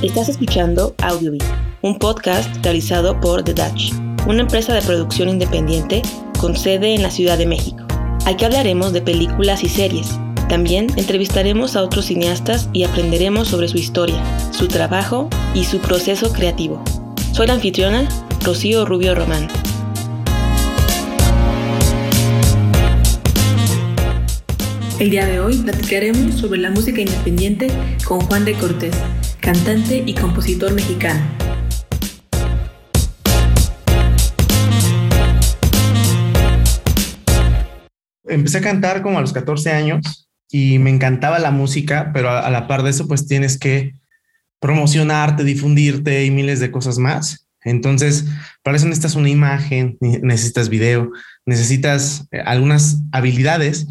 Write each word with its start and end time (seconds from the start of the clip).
Estás 0.00 0.28
escuchando 0.28 0.94
Audiobeat, 1.02 1.42
un 1.82 1.98
podcast 1.98 2.54
realizado 2.62 3.20
por 3.20 3.42
The 3.42 3.52
Dutch, 3.52 3.92
una 4.28 4.42
empresa 4.42 4.72
de 4.72 4.80
producción 4.80 5.28
independiente 5.28 6.02
con 6.38 6.54
sede 6.54 6.94
en 6.94 7.02
la 7.02 7.10
Ciudad 7.10 7.36
de 7.36 7.46
México. 7.46 7.84
Aquí 8.24 8.44
hablaremos 8.44 8.92
de 8.92 9.02
películas 9.02 9.64
y 9.64 9.68
series. 9.68 10.16
También 10.48 10.86
entrevistaremos 10.96 11.74
a 11.74 11.82
otros 11.82 12.04
cineastas 12.04 12.70
y 12.72 12.84
aprenderemos 12.84 13.48
sobre 13.48 13.66
su 13.66 13.76
historia, 13.76 14.22
su 14.52 14.68
trabajo 14.68 15.28
y 15.52 15.64
su 15.64 15.80
proceso 15.80 16.32
creativo. 16.32 16.80
Soy 17.32 17.48
la 17.48 17.54
anfitriona, 17.54 18.08
Rocío 18.44 18.84
Rubio 18.84 19.16
Román. 19.16 19.48
El 25.00 25.10
día 25.10 25.26
de 25.26 25.40
hoy 25.40 25.56
platicaremos 25.56 26.34
sobre 26.34 26.60
la 26.60 26.70
música 26.70 27.00
independiente 27.00 27.68
con 28.04 28.20
Juan 28.20 28.44
de 28.44 28.54
Cortés, 28.54 28.94
cantante 29.48 30.02
y 30.04 30.12
compositor 30.12 30.74
mexicano. 30.74 31.26
Empecé 38.24 38.58
a 38.58 38.60
cantar 38.60 39.00
como 39.00 39.16
a 39.16 39.22
los 39.22 39.32
14 39.32 39.70
años 39.70 40.28
y 40.50 40.78
me 40.78 40.90
encantaba 40.90 41.38
la 41.38 41.50
música, 41.50 42.10
pero 42.12 42.28
a, 42.28 42.50
la 42.50 42.68
par 42.68 42.82
de 42.82 42.90
eso 42.90 43.08
pues 43.08 43.26
tienes 43.26 43.58
que 43.58 43.94
promocionarte, 44.60 45.44
difundirte 45.44 46.26
y 46.26 46.30
miles 46.30 46.60
de 46.60 46.70
cosas 46.70 46.98
más. 46.98 47.48
Entonces, 47.62 48.26
para 48.62 48.76
eso 48.76 48.84
necesitas 48.84 49.14
una 49.14 49.30
imagen, 49.30 49.96
necesitas 50.02 50.68
video, 50.68 51.10
necesitas 51.46 52.28
eh, 52.32 52.42
algunas 52.44 52.98
habilidades 53.12 53.86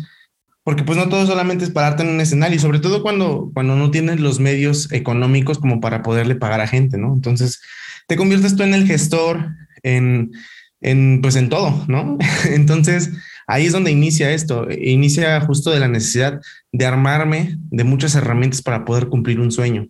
porque 0.68 0.84
pues 0.84 0.98
no 0.98 1.08
todo 1.08 1.26
solamente 1.26 1.64
es 1.64 1.72
pararte 1.72 2.04
en 2.04 2.10
un 2.10 2.20
escenario, 2.20 2.60
sobre 2.60 2.80
todo 2.80 3.02
cuando, 3.02 3.52
cuando 3.54 3.78
no 3.78 3.90
tienes 3.90 4.20
los 4.20 4.42
medios 4.42 4.92
económicos 4.92 5.60
como 5.60 5.80
para 5.80 6.04
poderle 6.04 6.36
pagar 6.36 6.60
a 6.60 6.68
gente, 6.68 6.98
¿no? 6.98 7.14
Entonces 7.14 7.62
te 8.06 8.18
conviertes 8.18 8.58
tú 8.58 8.64
en 8.64 8.74
el 8.74 8.86
gestor, 8.86 9.48
en, 9.82 10.34
en 10.82 11.22
pues 11.22 11.38
en 11.38 11.48
todo, 11.48 11.86
¿no? 11.88 12.18
Entonces 12.52 13.14
ahí 13.48 13.66
es 13.66 13.72
donde 13.72 13.92
inicia 13.92 14.34
esto, 14.34 14.68
inicia 14.70 15.40
justo 15.40 15.72
de 15.72 15.80
la 15.80 15.88
necesidad 15.88 16.42
de 16.74 16.86
armarme 16.86 17.56
de 17.72 17.86
muchas 17.86 18.16
herramientas 18.16 18.62
para 18.62 18.84
poder 18.84 19.08
cumplir 19.08 19.40
un 19.40 19.54
sueño. 19.54 19.88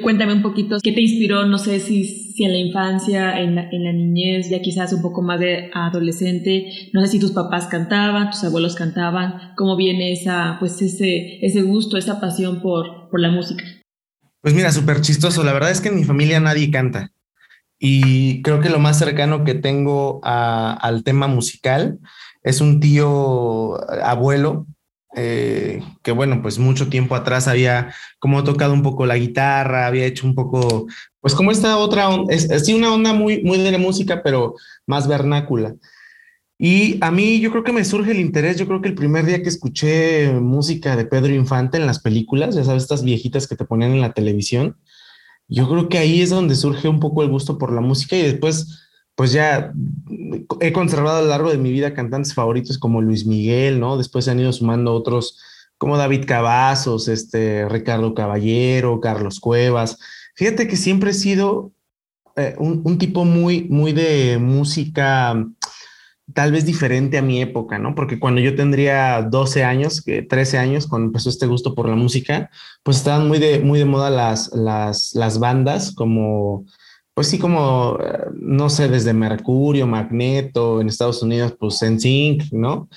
Cuéntame 0.00 0.34
un 0.34 0.42
poquito, 0.42 0.76
¿qué 0.84 0.92
te 0.92 1.00
inspiró? 1.00 1.46
No 1.46 1.58
sé 1.58 1.80
si, 1.80 2.23
si 2.34 2.42
en 2.42 2.52
la 2.52 2.58
infancia, 2.58 3.40
en 3.40 3.54
la, 3.54 3.68
en 3.70 3.84
la, 3.84 3.92
niñez, 3.92 4.50
ya 4.50 4.60
quizás 4.60 4.92
un 4.92 5.02
poco 5.02 5.22
más 5.22 5.38
de 5.38 5.70
adolescente, 5.72 6.90
no 6.92 7.00
sé 7.00 7.06
si 7.06 7.20
tus 7.20 7.30
papás 7.30 7.68
cantaban, 7.68 8.30
tus 8.30 8.42
abuelos 8.42 8.74
cantaban, 8.74 9.52
¿cómo 9.56 9.76
viene 9.76 10.12
esa, 10.12 10.56
pues 10.58 10.82
ese, 10.82 11.38
ese 11.46 11.62
gusto, 11.62 11.96
esa 11.96 12.20
pasión 12.20 12.60
por, 12.60 13.08
por 13.08 13.20
la 13.20 13.30
música? 13.30 13.62
Pues 14.40 14.52
mira, 14.52 14.72
súper 14.72 15.00
chistoso. 15.00 15.44
La 15.44 15.52
verdad 15.52 15.70
es 15.70 15.80
que 15.80 15.90
en 15.90 15.94
mi 15.94 16.02
familia 16.02 16.40
nadie 16.40 16.72
canta. 16.72 17.12
Y 17.78 18.42
creo 18.42 18.60
que 18.60 18.68
lo 18.68 18.80
más 18.80 18.98
cercano 18.98 19.44
que 19.44 19.54
tengo 19.54 20.20
a, 20.24 20.72
al 20.72 21.04
tema 21.04 21.28
musical 21.28 22.00
es 22.42 22.60
un 22.60 22.80
tío 22.80 23.78
abuelo 24.02 24.66
eh, 25.16 25.82
que 26.02 26.12
bueno, 26.12 26.42
pues 26.42 26.58
mucho 26.58 26.88
tiempo 26.88 27.14
atrás 27.14 27.48
había 27.48 27.94
como 28.18 28.44
tocado 28.44 28.72
un 28.72 28.82
poco 28.82 29.06
la 29.06 29.16
guitarra, 29.16 29.86
había 29.86 30.06
hecho 30.06 30.26
un 30.26 30.34
poco, 30.34 30.86
pues 31.20 31.34
como 31.34 31.50
esta 31.50 31.76
otra, 31.78 32.08
es, 32.28 32.48
sí, 32.64 32.74
una 32.74 32.92
onda 32.92 33.12
muy, 33.12 33.42
muy 33.42 33.58
de 33.58 33.72
la 33.72 33.78
música, 33.78 34.22
pero 34.22 34.54
más 34.86 35.06
vernácula. 35.08 35.74
Y 36.58 36.98
a 37.00 37.10
mí 37.10 37.40
yo 37.40 37.50
creo 37.50 37.64
que 37.64 37.72
me 37.72 37.84
surge 37.84 38.12
el 38.12 38.20
interés, 38.20 38.56
yo 38.58 38.66
creo 38.66 38.80
que 38.80 38.88
el 38.88 38.94
primer 38.94 39.26
día 39.26 39.42
que 39.42 39.48
escuché 39.48 40.32
música 40.32 40.96
de 40.96 41.04
Pedro 41.04 41.34
Infante 41.34 41.76
en 41.78 41.86
las 41.86 42.00
películas, 42.00 42.54
ya 42.54 42.64
sabes, 42.64 42.84
estas 42.84 43.04
viejitas 43.04 43.48
que 43.48 43.56
te 43.56 43.64
ponían 43.64 43.92
en 43.92 44.00
la 44.00 44.12
televisión, 44.12 44.76
yo 45.48 45.68
creo 45.68 45.88
que 45.88 45.98
ahí 45.98 46.22
es 46.22 46.30
donde 46.30 46.54
surge 46.54 46.88
un 46.88 47.00
poco 47.00 47.22
el 47.22 47.28
gusto 47.28 47.58
por 47.58 47.72
la 47.72 47.80
música 47.80 48.16
y 48.16 48.22
después 48.22 48.80
pues 49.14 49.32
ya 49.32 49.72
he 50.60 50.72
conservado 50.72 51.18
a 51.18 51.22
lo 51.22 51.28
largo 51.28 51.50
de 51.50 51.58
mi 51.58 51.70
vida 51.70 51.94
cantantes 51.94 52.34
favoritos 52.34 52.78
como 52.78 53.00
Luis 53.00 53.26
Miguel, 53.26 53.78
¿no? 53.78 53.96
Después 53.96 54.24
se 54.24 54.32
han 54.32 54.40
ido 54.40 54.52
sumando 54.52 54.94
otros 54.94 55.38
como 55.78 55.96
David 55.96 56.24
Cavazos, 56.26 57.08
este, 57.08 57.68
Ricardo 57.68 58.14
Caballero, 58.14 59.00
Carlos 59.00 59.40
Cuevas. 59.40 59.98
Fíjate 60.34 60.66
que 60.66 60.76
siempre 60.76 61.10
he 61.10 61.14
sido 61.14 61.72
eh, 62.36 62.56
un, 62.58 62.98
tipo 62.98 63.24
muy, 63.24 63.64
muy 63.64 63.92
de 63.92 64.38
música 64.38 65.46
tal 66.32 66.52
vez 66.52 66.64
diferente 66.64 67.18
a 67.18 67.22
mi 67.22 67.40
época, 67.40 67.78
¿no? 67.78 67.94
Porque 67.94 68.18
cuando 68.18 68.40
yo 68.40 68.56
tendría 68.56 69.22
12 69.22 69.62
años, 69.62 70.02
13 70.04 70.58
años, 70.58 70.86
cuando 70.86 71.06
empezó 71.06 71.28
este 71.28 71.46
gusto 71.46 71.74
por 71.74 71.88
la 71.88 71.94
música, 71.94 72.50
pues 72.82 72.96
estaban 72.96 73.28
muy 73.28 73.38
de, 73.38 73.60
muy 73.60 73.78
de 73.78 73.84
moda 73.84 74.10
las, 74.10 74.52
las, 74.54 75.14
las 75.14 75.38
bandas 75.38 75.92
como 75.94 76.64
pues 77.14 77.28
sí, 77.28 77.38
como, 77.38 77.98
no 78.34 78.68
sé, 78.68 78.88
desde 78.88 79.12
Mercurio, 79.14 79.86
Magneto, 79.86 80.80
en 80.80 80.88
Estados 80.88 81.22
Unidos, 81.22 81.54
pues 81.58 81.80
NSYNC, 81.82 82.52
¿no? 82.52 82.88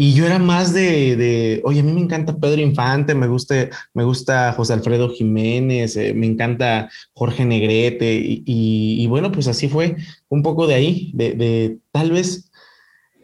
Y 0.00 0.14
yo 0.14 0.26
era 0.26 0.38
más 0.38 0.72
de, 0.72 1.60
oye, 1.64 1.80
a 1.80 1.82
mí 1.82 1.92
me 1.92 2.00
encanta 2.00 2.36
Pedro 2.36 2.62
Infante, 2.62 3.16
me 3.16 3.26
gusta, 3.26 3.68
me 3.94 4.04
gusta 4.04 4.52
José 4.52 4.72
Alfredo 4.72 5.10
Jiménez, 5.10 5.96
eh, 5.96 6.14
me 6.14 6.26
encanta 6.26 6.88
Jorge 7.14 7.44
Negrete, 7.44 8.16
y, 8.22 9.04
bueno, 9.08 9.32
pues 9.32 9.48
así 9.48 9.68
fue 9.68 9.96
un 10.28 10.42
poco 10.44 10.68
de 10.68 10.74
ahí, 10.74 11.10
de, 11.14 11.32
de 11.32 11.78
tal 11.90 12.12
vez 12.12 12.48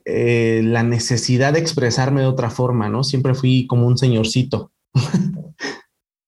eh, 0.04 0.62
la 0.64 0.82
necesidad 0.82 1.52
de 1.52 1.60
expresarme 1.60 2.22
de 2.22 2.26
otra 2.26 2.50
forma, 2.50 2.88
¿no? 2.88 3.04
Siempre 3.04 3.34
fui 3.34 3.66
como 3.68 3.86
un 3.86 3.96
señorcito. 3.96 4.72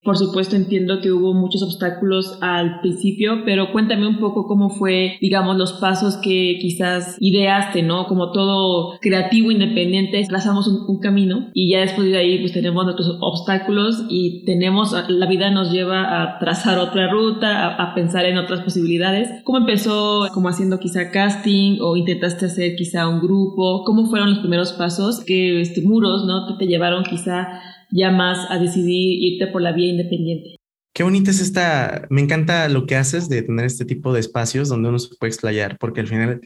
Por 0.06 0.16
supuesto, 0.16 0.54
entiendo 0.54 1.00
que 1.00 1.10
hubo 1.10 1.34
muchos 1.34 1.64
obstáculos 1.64 2.38
al 2.40 2.80
principio, 2.80 3.42
pero 3.44 3.72
cuéntame 3.72 4.06
un 4.06 4.20
poco 4.20 4.46
cómo 4.46 4.70
fue, 4.70 5.18
digamos, 5.20 5.56
los 5.56 5.72
pasos 5.74 6.16
que 6.16 6.58
quizás 6.60 7.16
ideaste, 7.18 7.82
¿no? 7.82 8.06
Como 8.06 8.30
todo 8.30 9.00
creativo 9.00 9.50
independiente, 9.50 10.24
trazamos 10.28 10.68
un, 10.68 10.96
camino 11.00 11.50
y 11.52 11.72
ya 11.72 11.80
después 11.80 12.08
de 12.08 12.16
ahí 12.16 12.38
pues 12.38 12.52
tenemos 12.52 12.84
nuestros 12.84 13.18
obstáculos 13.20 14.04
y 14.08 14.44
tenemos, 14.44 14.94
la 15.08 15.26
vida 15.26 15.50
nos 15.50 15.70
lleva 15.70 16.22
a 16.22 16.38
trazar 16.38 16.78
otra 16.78 17.10
ruta, 17.10 17.74
a, 17.74 17.94
pensar 17.94 18.24
en 18.26 18.38
otras 18.38 18.60
posibilidades. 18.60 19.28
¿Cómo 19.42 19.58
empezó? 19.58 20.28
¿Como 20.32 20.48
haciendo 20.48 20.78
quizá 20.78 21.10
casting 21.10 21.78
o 21.80 21.96
intentaste 21.96 22.46
hacer 22.46 22.76
quizá 22.76 23.08
un 23.08 23.20
grupo? 23.20 23.82
¿Cómo 23.84 24.06
fueron 24.06 24.30
los 24.30 24.38
primeros 24.38 24.72
pasos? 24.72 25.24
que 25.24 25.60
este, 25.60 25.82
muros, 25.82 26.24
¿no? 26.24 26.46
Te, 26.46 26.54
te 26.54 26.66
llevaron 26.66 27.02
quizá 27.02 27.48
ya 27.90 28.10
más 28.10 28.50
a 28.50 28.58
decidir 28.58 29.22
irte 29.22 29.46
por 29.48 29.62
la 29.62 29.72
vía 29.72 29.88
independiente. 29.88 30.56
Qué 30.92 31.02
bonita 31.02 31.30
es 31.30 31.40
esta, 31.40 32.06
me 32.08 32.22
encanta 32.22 32.68
lo 32.68 32.86
que 32.86 32.96
haces 32.96 33.28
de 33.28 33.42
tener 33.42 33.66
este 33.66 33.84
tipo 33.84 34.12
de 34.12 34.20
espacios 34.20 34.68
donde 34.68 34.88
uno 34.88 34.98
se 34.98 35.14
puede 35.16 35.30
explayar, 35.30 35.76
porque 35.78 36.00
al 36.00 36.08
final 36.08 36.40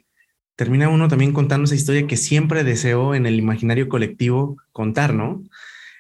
termina 0.56 0.88
uno 0.88 1.08
también 1.08 1.32
contando 1.32 1.64
esa 1.64 1.76
historia 1.76 2.06
que 2.06 2.16
siempre 2.16 2.64
deseó 2.64 3.14
en 3.14 3.26
el 3.26 3.36
imaginario 3.38 3.88
colectivo 3.88 4.56
contar, 4.72 5.14
¿no? 5.14 5.44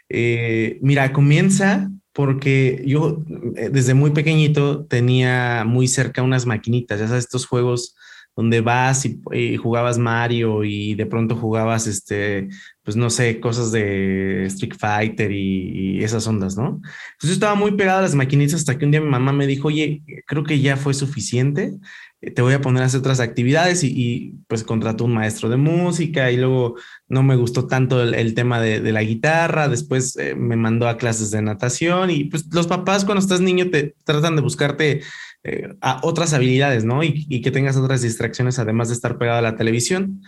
Eh, 0.08 0.78
mira, 0.82 1.12
comienza 1.12 1.90
porque 2.12 2.82
yo 2.84 3.22
eh, 3.56 3.70
desde 3.72 3.94
muy 3.94 4.10
pequeñito 4.10 4.84
tenía 4.84 5.64
muy 5.64 5.86
cerca 5.86 6.22
unas 6.22 6.44
maquinitas, 6.44 6.98
ya 6.98 7.06
sabes, 7.06 7.24
estos 7.24 7.46
juegos 7.46 7.94
donde 8.40 8.62
vas 8.62 9.04
y, 9.04 9.56
jugabas 9.58 9.98
Mario 9.98 10.64
y 10.64 10.94
de 10.94 11.04
pronto 11.04 11.36
jugabas, 11.36 11.86
este, 11.86 12.48
pues 12.82 12.96
no 12.96 13.10
sé, 13.10 13.38
cosas 13.38 13.70
de 13.70 14.46
Street 14.46 14.72
Fighter 14.78 15.30
y, 15.30 16.02
esas 16.02 16.26
ondas, 16.26 16.56
¿no? 16.56 16.80
Entonces 17.12 17.28
yo 17.28 17.32
estaba 17.32 17.54
muy 17.54 17.72
pegado 17.72 17.98
a 17.98 18.02
las 18.02 18.14
maquinitas 18.14 18.54
hasta 18.54 18.78
que 18.78 18.86
un 18.86 18.92
día 18.92 19.02
mi 19.02 19.10
mamá 19.10 19.32
me 19.32 19.46
dijo, 19.46 19.68
oye, 19.68 20.02
creo 20.26 20.42
que 20.42 20.58
ya 20.58 20.78
fue 20.78 20.94
suficiente, 20.94 21.74
eh, 22.22 22.30
te 22.30 22.40
voy 22.40 22.54
a 22.54 22.62
poner 22.62 22.82
a 22.82 22.86
hacer 22.86 23.00
otras 23.00 23.20
actividades 23.20 23.84
y, 23.84 24.36
pues 24.48 24.64
contrató 24.64 25.04
un 25.04 25.12
maestro 25.12 25.50
de 25.50 25.58
música 25.58 26.30
y 26.30 26.38
luego 26.38 26.76
no 27.08 27.22
me 27.22 27.36
gustó 27.36 27.66
tanto 27.66 28.02
el, 28.02 28.34
tema 28.34 28.58
de, 28.58 28.80
la 28.90 29.02
guitarra, 29.02 29.68
después 29.68 30.16
eh, 30.16 30.34
me 30.34 30.56
mandó 30.56 30.88
a 30.88 30.96
clases 30.96 31.30
de 31.30 31.42
natación 31.42 32.08
y 32.08 32.24
pues 32.24 32.46
los 32.54 32.66
papás 32.66 33.04
cuando 33.04 33.20
estás 33.20 33.42
niño 33.42 33.68
te 33.68 33.94
tratan 34.04 34.34
de 34.34 34.42
buscarte 34.42 35.02
eh, 35.42 35.74
a 35.80 36.00
otras 36.02 36.32
habilidades, 36.34 36.84
¿no? 36.84 37.02
Y, 37.02 37.40
que 37.40 37.50
tengas 37.50 37.76
otras 37.76 38.02
distracciones 38.02 38.58
además 38.58 38.88
de 38.88 38.94
estar 38.94 39.18
pegado 39.18 39.38
a 39.38 39.42
la 39.42 39.56
televisión. 39.56 40.22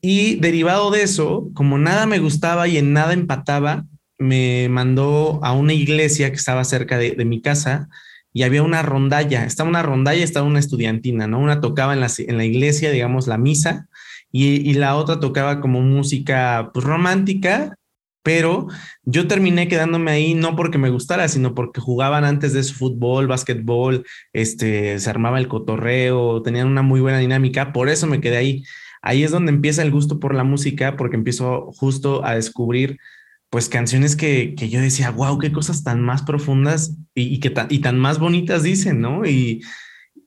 Y 0.00 0.36
derivado 0.36 0.90
de 0.90 1.02
eso, 1.02 1.50
como 1.54 1.78
nada 1.78 2.06
me 2.06 2.18
gustaba 2.18 2.68
y 2.68 2.78
en 2.78 2.92
nada 2.92 3.12
empataba, 3.12 3.86
me 4.18 4.68
mandó 4.68 5.40
a 5.42 5.52
una 5.52 5.72
iglesia 5.72 6.30
que 6.30 6.36
estaba 6.36 6.64
cerca 6.64 6.96
de, 6.98 7.24
mi 7.24 7.42
casa 7.42 7.88
y 8.32 8.44
había 8.44 8.62
una 8.62 8.82
rondalla, 8.82 9.44
estaba 9.44 9.68
una 9.68 9.82
rondalla, 9.82 10.22
estaba 10.22 10.46
una 10.46 10.60
estudiantina, 10.60 11.26
¿no? 11.26 11.40
Una 11.40 11.60
tocaba 11.60 11.92
en 11.92 12.00
la, 12.00 12.08
en 12.18 12.36
la 12.36 12.44
iglesia, 12.44 12.90
digamos, 12.90 13.26
la 13.26 13.38
misa, 13.38 13.88
y, 14.38 14.74
la 14.74 14.96
otra 14.96 15.18
tocaba 15.18 15.60
como 15.60 15.80
música 15.80 16.70
pues, 16.74 16.84
romántica 16.84 17.74
pero 18.26 18.66
yo 19.04 19.28
terminé 19.28 19.68
quedándome 19.68 20.10
ahí 20.10 20.34
no 20.34 20.56
porque 20.56 20.78
me 20.78 20.90
gustara, 20.90 21.28
sino 21.28 21.54
porque 21.54 21.80
jugaban 21.80 22.24
antes 22.24 22.52
de 22.52 22.64
su 22.64 22.74
fútbol, 22.74 23.28
básquetbol, 23.28 24.04
este, 24.32 24.98
se 24.98 25.08
armaba 25.08 25.38
el 25.38 25.46
cotorreo, 25.46 26.42
tenían 26.42 26.66
una 26.66 26.82
muy 26.82 27.00
buena 27.00 27.18
dinámica, 27.18 27.72
por 27.72 27.88
eso 27.88 28.08
me 28.08 28.20
quedé 28.20 28.36
ahí. 28.36 28.64
Ahí 29.00 29.22
es 29.22 29.30
donde 29.30 29.52
empieza 29.52 29.82
el 29.82 29.92
gusto 29.92 30.18
por 30.18 30.34
la 30.34 30.42
música, 30.42 30.96
porque 30.96 31.14
empiezo 31.14 31.70
justo 31.76 32.24
a 32.24 32.34
descubrir 32.34 32.98
pues 33.48 33.68
canciones 33.68 34.16
que, 34.16 34.56
yo 34.56 34.80
decía, 34.80 35.12
wow, 35.12 35.38
qué 35.38 35.52
cosas 35.52 35.84
tan 35.84 36.02
más 36.02 36.22
profundas 36.22 36.96
y, 37.14 37.38
que 37.38 37.50
tan, 37.50 37.68
y 37.70 37.78
tan 37.78 37.96
más 37.96 38.18
bonitas 38.18 38.64
dicen, 38.64 39.00
¿no? 39.00 39.24
Y, 39.24 39.62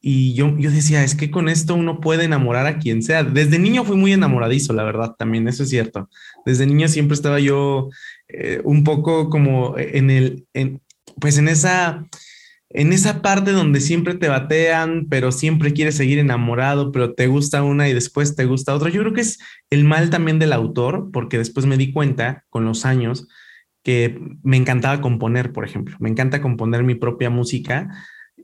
yo, 0.02 0.58
yo 0.58 0.72
decía, 0.72 1.04
es 1.04 1.16
que 1.16 1.32
con 1.32 1.50
esto 1.50 1.76
uno 1.76 2.00
puede 2.00 2.26
enamorar 2.26 2.68
a 2.68 2.80
quien 2.80 3.04
sea. 3.04 3.24
Desde 3.24 3.60
niño 3.60 3.84
fui 3.84 3.98
muy 3.98 4.14
enamoradizo, 4.14 4.74
la 4.74 4.84
verdad, 4.84 5.16
también, 5.18 5.48
eso 5.48 5.64
es 5.64 5.70
cierto. 5.70 6.10
Desde 6.46 6.66
niño 6.66 6.88
siempre 6.88 7.16
estaba 7.16 7.40
yo 7.40 7.90
eh, 8.28 8.62
un 8.64 8.84
poco 8.84 9.30
como 9.30 9.78
en 9.78 10.10
el, 10.10 10.46
en, 10.54 10.82
pues 11.20 11.38
en 11.38 11.48
esa 11.48 12.06
en 12.72 12.94
esa 12.94 13.22
parte 13.22 13.52
donde 13.52 13.82
siempre 13.82 14.14
te 14.14 14.28
batean, 14.28 15.08
pero 15.10 15.32
siempre 15.32 15.74
quieres 15.74 15.96
seguir 15.96 16.20
enamorado, 16.20 16.92
pero 16.92 17.14
te 17.14 17.26
gusta 17.28 17.64
una 17.64 17.90
y 17.90 17.94
después 17.94 18.36
te 18.36 18.46
gusta 18.46 18.76
otra. 18.76 18.90
Yo 18.90 19.02
creo 19.02 19.14
que 19.14 19.22
es 19.22 19.40
el 19.72 19.84
mal 19.86 20.12
también 20.12 20.38
del 20.38 20.54
autor, 20.54 21.10
porque 21.12 21.40
después 21.40 21.66
me 21.66 21.78
di 21.78 21.92
cuenta 21.92 22.46
con 22.50 22.66
los 22.66 22.86
años 22.86 23.28
que 23.84 24.20
me 24.44 24.58
encantaba 24.58 25.02
componer, 25.02 25.52
por 25.52 25.66
ejemplo. 25.66 25.98
Me 26.00 26.10
encanta 26.10 26.42
componer 26.42 26.84
mi 26.84 26.94
propia 26.94 27.32
música. 27.32 27.90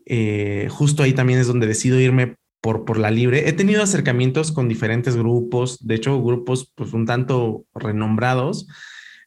Eh, 0.06 0.68
justo 0.70 1.04
ahí 1.04 1.14
también 1.14 1.40
es 1.40 1.48
donde 1.48 1.68
decido 1.68 2.00
irme 2.00 2.36
por, 2.62 2.86
por 2.86 2.98
la 2.98 3.12
libre. 3.12 3.50
He 3.50 3.54
tenido 3.54 3.84
acercamientos 3.84 4.52
con 4.52 4.68
diferentes 4.68 5.16
grupos, 5.16 5.86
de 5.86 5.96
hecho 5.96 6.22
grupos 6.22 6.72
pues 6.76 6.94
un 6.94 7.06
tanto 7.06 7.66
renombrados, 7.74 8.68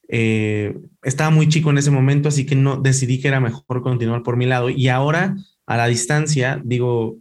eh, 0.09 0.75
estaba 1.03 1.31
muy 1.31 1.49
chico 1.49 1.71
en 1.71 1.79
ese 1.79 1.91
momento, 1.91 2.29
así 2.29 2.47
que 2.47 2.57
no 2.57 2.77
decidí 2.77 3.21
que 3.21 3.29
era 3.29 3.41
mejor 3.41 3.83
continuar 3.83 4.23
por 4.23 4.37
mi 4.37 4.47
lado. 4.47 4.71
Y 4.71 4.89
ahora, 4.89 5.37
a 5.67 5.77
la 5.77 5.87
distancia, 5.87 6.61
digo, 6.65 7.19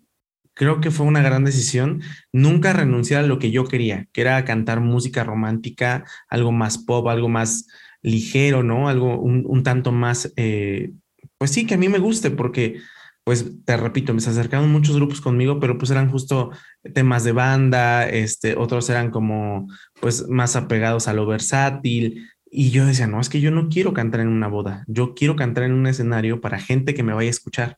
creo 0.53 0.79
que 0.81 0.89
fue 0.89 1.05
una 1.05 1.21
gran 1.21 1.43
decisión 1.43 2.01
nunca 2.31 2.73
renunciar 2.73 3.23
a 3.23 3.27
lo 3.27 3.39
que 3.39 3.51
yo 3.51 3.65
quería, 3.65 4.07
que 4.13 4.21
era 4.21 4.43
cantar 4.45 4.79
música 4.79 5.23
romántica, 5.23 6.05
algo 6.29 6.51
más 6.51 6.77
pop, 6.77 7.07
algo 7.09 7.29
más 7.29 7.67
ligero, 8.01 8.63
¿no? 8.63 8.87
Algo 8.87 9.19
un, 9.19 9.63
tanto 9.63 9.91
más, 9.91 10.31
eh, 10.37 10.91
pues 11.37 11.51
sí, 11.51 11.65
que 11.67 11.75
a 11.75 11.77
mí 11.77 11.89
me 11.89 11.99
guste, 11.99 12.31
porque, 12.31 12.79
pues 13.27 13.45
te 13.65 13.75
repito, 13.75 14.13
me 14.13 14.21
se 14.21 14.29
acercaron 14.29 14.71
muchos 14.71 14.95
grupos 14.95 15.19
conmigo, 15.19 15.59
pero 15.59 15.77
pues 15.77 15.91
eran 15.91 16.09
justo 16.09 16.49
temas 16.93 17.25
de 17.25 17.33
banda, 17.33 18.07
este, 18.07 18.55
otros 18.55 18.89
eran 18.89 19.11
como, 19.11 19.67
pues 19.99 20.29
más 20.29 20.55
apegados 20.55 21.09
a 21.09 21.13
lo 21.13 21.25
versátil, 21.25 22.25
y 22.49 22.69
yo 22.69 22.85
decía, 22.85 23.05
no, 23.05 23.19
es 23.19 23.27
que 23.27 23.41
yo 23.41 23.51
no 23.51 23.67
quiero 23.67 23.91
cantar 23.91 24.21
en 24.21 24.29
una 24.29 24.47
boda, 24.47 24.85
yo 24.87 25.13
quiero 25.13 25.35
cantar 25.35 25.65
en 25.65 25.73
un 25.73 25.87
escenario 25.87 26.39
para 26.39 26.57
gente 26.57 26.93
que 26.93 27.03
me 27.03 27.13
vaya 27.13 27.27
a 27.27 27.31
escuchar. 27.31 27.77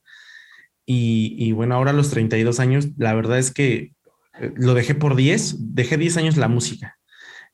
Y, 0.85 1.51
bueno, 1.53 1.73
ahora 1.73 1.89
a 1.89 1.95
los 1.95 2.11
32 2.11 2.59
años, 2.59 2.89
la 2.97 3.15
verdad 3.15 3.39
es 3.39 3.51
que 3.51 3.93
eh, 4.39 4.53
lo 4.55 4.75
dejé 4.75 4.93
por 4.93 5.15
10, 5.15 5.73
dejé 5.73 5.97
10 5.97 6.17
años 6.17 6.37
la 6.37 6.47
música, 6.47 6.99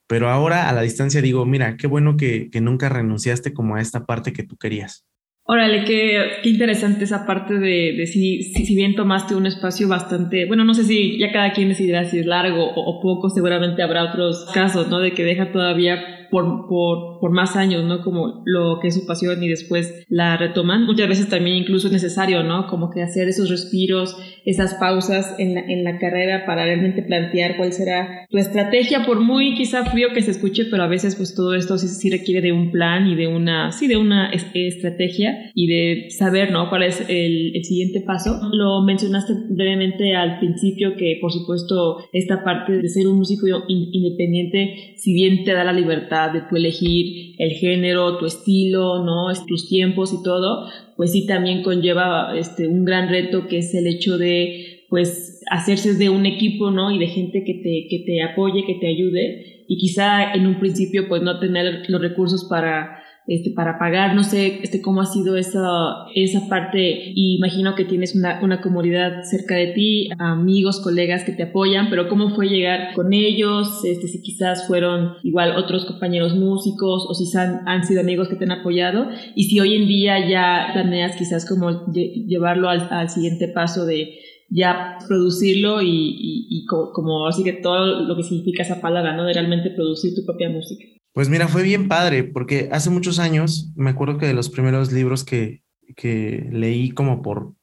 pero 0.06 0.28
ahora 0.28 0.68
a 0.68 0.74
la 0.74 0.82
distancia 0.82 1.22
digo, 1.22 1.46
mira, 1.46 1.78
qué 1.78 1.86
bueno 1.86 2.18
que, 2.18 2.50
nunca 2.60 2.90
renunciaste 2.90 3.54
como 3.54 3.76
a 3.76 3.80
esta 3.80 4.04
parte 4.04 4.34
que 4.34 4.42
tú 4.42 4.58
querías. 4.58 5.06
Órale, 5.48 5.84
qué, 5.84 6.40
qué 6.42 6.48
interesante 6.48 7.04
esa 7.04 7.24
parte 7.24 7.54
de, 7.54 7.94
de 7.96 8.06
si, 8.08 8.42
si, 8.42 8.74
bien 8.74 8.96
tomaste 8.96 9.36
un 9.36 9.46
espacio 9.46 9.86
bastante, 9.86 10.44
bueno, 10.44 10.64
no 10.64 10.74
sé 10.74 10.82
si 10.82 11.18
ya 11.18 11.30
cada 11.30 11.52
quien 11.52 11.68
decidirá 11.68 12.04
si 12.04 12.18
es 12.18 12.26
largo 12.26 12.64
o, 12.64 12.80
o 12.80 13.00
poco, 13.00 13.30
seguramente 13.30 13.80
habrá 13.80 14.02
otros 14.02 14.46
casos, 14.52 14.88
¿no? 14.88 14.98
De 14.98 15.12
que 15.12 15.22
deja 15.22 15.52
todavía 15.52 16.25
por, 16.30 16.66
por, 16.68 17.20
por, 17.20 17.30
más 17.30 17.56
años, 17.56 17.84
¿no? 17.84 18.02
Como 18.02 18.42
lo 18.44 18.78
que 18.80 18.88
es 18.88 18.94
su 18.94 19.06
pasión 19.06 19.42
y 19.42 19.48
después 19.48 20.04
la 20.08 20.36
retoman. 20.36 20.84
Muchas 20.84 21.08
veces 21.08 21.28
también 21.28 21.56
incluso 21.56 21.88
es 21.88 21.92
necesario, 21.92 22.42
¿no? 22.42 22.66
Como 22.66 22.90
que 22.90 23.02
hacer 23.02 23.28
esos 23.28 23.50
respiros, 23.50 24.16
esas 24.44 24.74
pausas 24.74 25.34
en 25.38 25.54
la, 25.54 25.60
en 25.60 25.84
la 25.84 25.98
carrera 25.98 26.46
para 26.46 26.64
realmente 26.64 27.02
plantear 27.02 27.56
cuál 27.56 27.72
será 27.72 28.26
tu 28.30 28.38
estrategia, 28.38 29.04
por 29.04 29.20
muy 29.20 29.54
quizá 29.54 29.84
frío 29.84 30.08
que 30.14 30.22
se 30.22 30.30
escuche, 30.30 30.64
pero 30.70 30.82
a 30.82 30.88
veces 30.88 31.16
pues 31.16 31.34
todo 31.34 31.54
esto 31.54 31.78
sí, 31.78 31.88
sí 31.88 32.10
requiere 32.10 32.40
de 32.40 32.52
un 32.52 32.70
plan 32.70 33.06
y 33.06 33.14
de 33.14 33.26
una, 33.26 33.72
sí, 33.72 33.88
de 33.88 33.96
una 33.96 34.30
estrategia 34.30 35.50
y 35.54 35.66
de 35.66 36.10
saber, 36.10 36.50
¿no? 36.50 36.68
Cuál 36.68 36.84
es 36.84 37.00
el, 37.08 37.54
el 37.54 37.64
siguiente 37.64 38.00
paso. 38.00 38.40
Lo 38.52 38.82
mencionaste 38.82 39.32
brevemente 39.50 40.14
al 40.14 40.38
principio 40.38 40.96
que 40.96 41.18
por 41.20 41.32
supuesto 41.32 41.98
esta 42.12 42.44
parte 42.44 42.72
de 42.72 42.88
ser 42.88 43.06
un 43.06 43.18
músico 43.18 43.46
independiente, 43.68 44.94
si 44.96 45.12
bien 45.14 45.44
te 45.44 45.52
da 45.52 45.64
la 45.64 45.72
libertad, 45.72 46.15
de 46.32 46.42
tu 46.48 46.56
elegir 46.56 47.34
el 47.38 47.50
género, 47.50 48.18
tu 48.18 48.26
estilo, 48.26 49.04
¿no? 49.04 49.26
tus 49.46 49.68
tiempos 49.68 50.12
y 50.12 50.22
todo, 50.22 50.68
pues 50.96 51.12
sí 51.12 51.26
también 51.26 51.62
conlleva 51.62 52.36
este, 52.36 52.66
un 52.66 52.84
gran 52.84 53.08
reto 53.08 53.46
que 53.48 53.58
es 53.58 53.74
el 53.74 53.86
hecho 53.86 54.18
de 54.18 54.84
pues 54.88 55.42
hacerse 55.50 55.94
de 55.94 56.10
un 56.10 56.26
equipo, 56.26 56.70
¿no? 56.70 56.90
Y 56.92 56.98
de 56.98 57.08
gente 57.08 57.42
que 57.44 57.54
te, 57.54 57.86
que 57.90 58.04
te 58.06 58.22
apoye, 58.22 58.64
que 58.66 58.74
te 58.74 58.88
ayude 58.88 59.64
y 59.68 59.78
quizá 59.78 60.32
en 60.32 60.46
un 60.46 60.60
principio 60.60 61.08
pues 61.08 61.22
no 61.22 61.38
tener 61.38 61.84
los 61.88 62.00
recursos 62.00 62.44
para 62.44 63.02
este, 63.26 63.50
para 63.50 63.78
pagar, 63.78 64.14
no 64.14 64.22
sé 64.22 64.60
este, 64.62 64.80
cómo 64.80 65.00
ha 65.00 65.06
sido 65.06 65.36
esa, 65.36 66.06
esa 66.14 66.48
parte, 66.48 67.12
imagino 67.14 67.74
que 67.74 67.84
tienes 67.84 68.14
una, 68.14 68.40
una 68.42 68.60
comunidad 68.60 69.24
cerca 69.24 69.56
de 69.56 69.68
ti, 69.68 70.08
amigos, 70.18 70.80
colegas 70.80 71.24
que 71.24 71.32
te 71.32 71.44
apoyan, 71.44 71.90
pero 71.90 72.08
cómo 72.08 72.34
fue 72.34 72.48
llegar 72.48 72.94
con 72.94 73.12
ellos, 73.12 73.84
este, 73.84 74.06
si 74.06 74.22
quizás 74.22 74.66
fueron 74.66 75.14
igual 75.24 75.56
otros 75.56 75.86
compañeros 75.86 76.34
músicos 76.36 77.04
o 77.08 77.14
si 77.14 77.36
han, 77.36 77.66
han 77.66 77.84
sido 77.84 78.00
amigos 78.00 78.28
que 78.28 78.36
te 78.36 78.44
han 78.44 78.52
apoyado 78.52 79.08
y 79.34 79.44
si 79.44 79.58
hoy 79.58 79.74
en 79.74 79.88
día 79.88 80.28
ya 80.28 80.68
planeas 80.72 81.16
quizás 81.16 81.48
como 81.48 81.92
llevarlo 81.92 82.68
al, 82.68 82.88
al 82.90 83.08
siguiente 83.08 83.48
paso 83.48 83.86
de 83.86 84.20
ya 84.48 84.98
producirlo 85.08 85.82
y, 85.82 85.88
y, 85.88 86.46
y 86.50 86.66
como 86.66 87.26
así 87.26 87.42
que 87.42 87.54
todo 87.54 88.02
lo 88.02 88.16
que 88.16 88.22
significa 88.22 88.62
esa 88.62 88.80
palabra, 88.80 89.16
¿no? 89.16 89.24
De 89.24 89.32
realmente 89.32 89.70
producir 89.70 90.14
tu 90.14 90.24
propia 90.24 90.48
música. 90.48 90.84
Pues 91.16 91.30
mira, 91.30 91.48
fue 91.48 91.62
bien 91.62 91.88
padre, 91.88 92.24
porque 92.24 92.68
hace 92.72 92.90
muchos 92.90 93.18
años, 93.18 93.72
me 93.74 93.88
acuerdo 93.88 94.18
que 94.18 94.26
de 94.26 94.34
los 94.34 94.50
primeros 94.50 94.92
libros 94.92 95.24
que, 95.24 95.62
que 95.96 96.46
leí 96.52 96.90
como 96.90 97.22
por, 97.22 97.54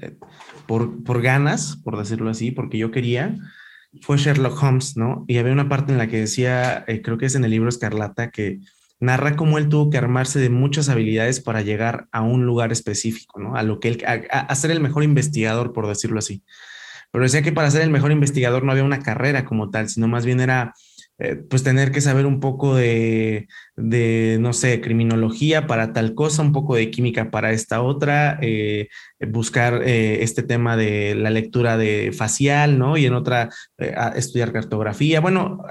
eh, 0.00 0.16
por, 0.66 1.04
por 1.04 1.20
ganas, 1.20 1.76
por 1.84 1.98
decirlo 1.98 2.30
así, 2.30 2.50
porque 2.50 2.78
yo 2.78 2.90
quería, 2.90 3.36
fue 4.00 4.16
Sherlock 4.16 4.62
Holmes, 4.62 4.96
¿no? 4.96 5.26
Y 5.28 5.36
había 5.36 5.52
una 5.52 5.68
parte 5.68 5.92
en 5.92 5.98
la 5.98 6.06
que 6.06 6.20
decía, 6.20 6.82
eh, 6.88 7.02
creo 7.02 7.18
que 7.18 7.26
es 7.26 7.34
en 7.34 7.44
el 7.44 7.50
libro 7.50 7.68
Escarlata, 7.68 8.30
que 8.30 8.60
narra 9.00 9.36
cómo 9.36 9.58
él 9.58 9.68
tuvo 9.68 9.90
que 9.90 9.98
armarse 9.98 10.38
de 10.38 10.48
muchas 10.48 10.88
habilidades 10.88 11.40
para 11.40 11.60
llegar 11.60 12.08
a 12.10 12.22
un 12.22 12.46
lugar 12.46 12.72
específico, 12.72 13.38
¿no? 13.38 13.54
A 13.54 13.62
lo 13.64 13.80
que 13.80 13.88
él, 13.88 14.04
a 14.06 14.54
ser 14.54 14.70
el 14.70 14.80
mejor 14.80 15.04
investigador, 15.04 15.74
por 15.74 15.88
decirlo 15.88 16.20
así. 16.20 16.42
Pero 17.10 17.24
decía 17.24 17.42
que 17.42 17.52
para 17.52 17.70
ser 17.70 17.82
el 17.82 17.90
mejor 17.90 18.12
investigador 18.12 18.64
no 18.64 18.72
había 18.72 18.84
una 18.84 19.00
carrera 19.00 19.44
como 19.44 19.68
tal, 19.68 19.90
sino 19.90 20.08
más 20.08 20.24
bien 20.24 20.40
era 20.40 20.72
eh, 21.24 21.36
pues 21.36 21.62
tener 21.62 21.92
que 21.92 22.00
saber 22.00 22.26
un 22.26 22.40
poco 22.40 22.74
de, 22.74 23.46
no 23.76 24.52
sé, 24.52 24.80
criminología 24.80 25.68
para 25.68 25.92
tal 25.92 26.14
cosa, 26.16 26.42
un 26.42 26.50
poco 26.50 26.74
de 26.74 26.90
química 26.90 27.30
para 27.30 27.52
esta 27.52 27.80
otra, 27.80 28.40
eh, 28.42 28.88
buscar 29.28 29.82
eh, 29.84 30.24
este 30.24 30.42
tema 30.42 30.76
de 30.76 31.14
la 31.14 31.30
lectura 31.30 31.76
de 31.76 32.10
facial, 32.12 32.76
¿no? 32.76 32.96
Y 32.96 33.06
en 33.06 33.14
otra, 33.14 33.50
estudiar 34.16 34.52
cartografía. 34.52 35.20
Bueno, 35.20 35.62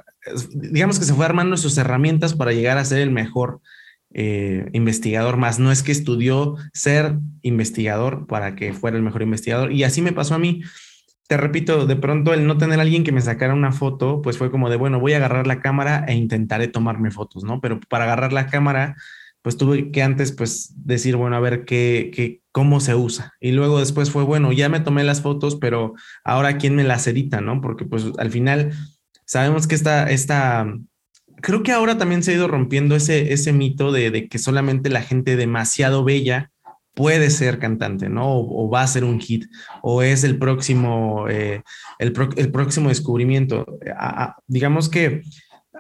digamos 0.53 0.99
que 0.99 1.05
se 1.05 1.13
fue 1.13 1.25
armando 1.25 1.57
sus 1.57 1.77
herramientas 1.77 2.33
para 2.33 2.53
llegar 2.53 2.77
a 2.77 2.85
ser 2.85 2.99
el 2.99 3.11
mejor 3.11 3.59
investigador 4.13 5.35
más. 5.35 5.59
No 5.59 5.69
es 5.71 5.83
que 5.83 5.91
estudió 5.91 6.55
ser 6.73 7.17
investigador 7.41 8.25
para 8.25 8.55
que 8.55 8.71
fuera 8.71 8.95
el 8.95 9.03
mejor 9.03 9.21
investigador. 9.21 9.73
Y 9.73 9.83
así 9.83 10.01
me 10.01 10.13
pasó 10.13 10.35
a 10.35 10.39
mí 10.39 10.61
te 11.31 11.37
repito, 11.37 11.85
de 11.85 11.95
pronto 11.95 12.33
el 12.33 12.45
no 12.45 12.57
tener 12.57 12.79
a 12.79 12.81
alguien 12.81 13.05
que 13.05 13.13
me 13.13 13.21
sacara 13.21 13.53
una 13.53 13.71
foto, 13.71 14.21
pues 14.21 14.37
fue 14.37 14.51
como 14.51 14.69
de, 14.69 14.75
bueno, 14.75 14.99
voy 14.99 15.13
a 15.13 15.15
agarrar 15.15 15.47
la 15.47 15.61
cámara 15.61 16.03
e 16.05 16.13
intentaré 16.13 16.67
tomarme 16.67 17.09
fotos, 17.09 17.45
¿no? 17.45 17.61
Pero 17.61 17.79
para 17.87 18.03
agarrar 18.03 18.33
la 18.33 18.47
cámara, 18.47 18.97
pues 19.41 19.55
tuve 19.55 19.91
que 19.91 20.03
antes, 20.03 20.33
pues 20.33 20.73
decir, 20.75 21.15
bueno, 21.15 21.37
a 21.37 21.39
ver 21.39 21.63
qué, 21.63 22.11
qué, 22.13 22.41
cómo 22.51 22.81
se 22.81 22.95
usa. 22.95 23.31
Y 23.39 23.53
luego 23.53 23.79
después 23.79 24.11
fue, 24.11 24.25
bueno, 24.25 24.51
ya 24.51 24.67
me 24.67 24.81
tomé 24.81 25.05
las 25.05 25.21
fotos, 25.21 25.55
pero 25.55 25.93
ahora 26.25 26.57
quién 26.57 26.75
me 26.75 26.83
las 26.83 27.07
edita, 27.07 27.39
¿no? 27.39 27.61
Porque 27.61 27.85
pues 27.85 28.07
al 28.17 28.29
final 28.29 28.73
sabemos 29.23 29.67
que 29.67 29.75
esta, 29.75 30.09
esta, 30.09 30.65
creo 31.37 31.63
que 31.63 31.71
ahora 31.71 31.97
también 31.97 32.23
se 32.23 32.31
ha 32.31 32.35
ido 32.35 32.49
rompiendo 32.49 32.93
ese, 32.93 33.31
ese 33.31 33.53
mito 33.53 33.93
de, 33.93 34.11
de 34.11 34.27
que 34.27 34.37
solamente 34.37 34.89
la 34.89 35.01
gente 35.01 35.37
demasiado 35.37 36.03
bella 36.03 36.51
puede 36.93 37.29
ser 37.29 37.59
cantante, 37.59 38.09
¿no? 38.09 38.39
O, 38.39 38.69
va 38.69 38.81
a 38.81 38.87
ser 38.87 39.03
un 39.03 39.19
hit, 39.19 39.45
o 39.81 40.01
es 40.01 40.23
el 40.23 40.37
próximo, 40.37 41.27
eh, 41.29 41.63
el, 41.99 42.11
próximo 42.11 42.89
descubrimiento. 42.89 43.65
digamos 44.47 44.89
que 44.89 45.21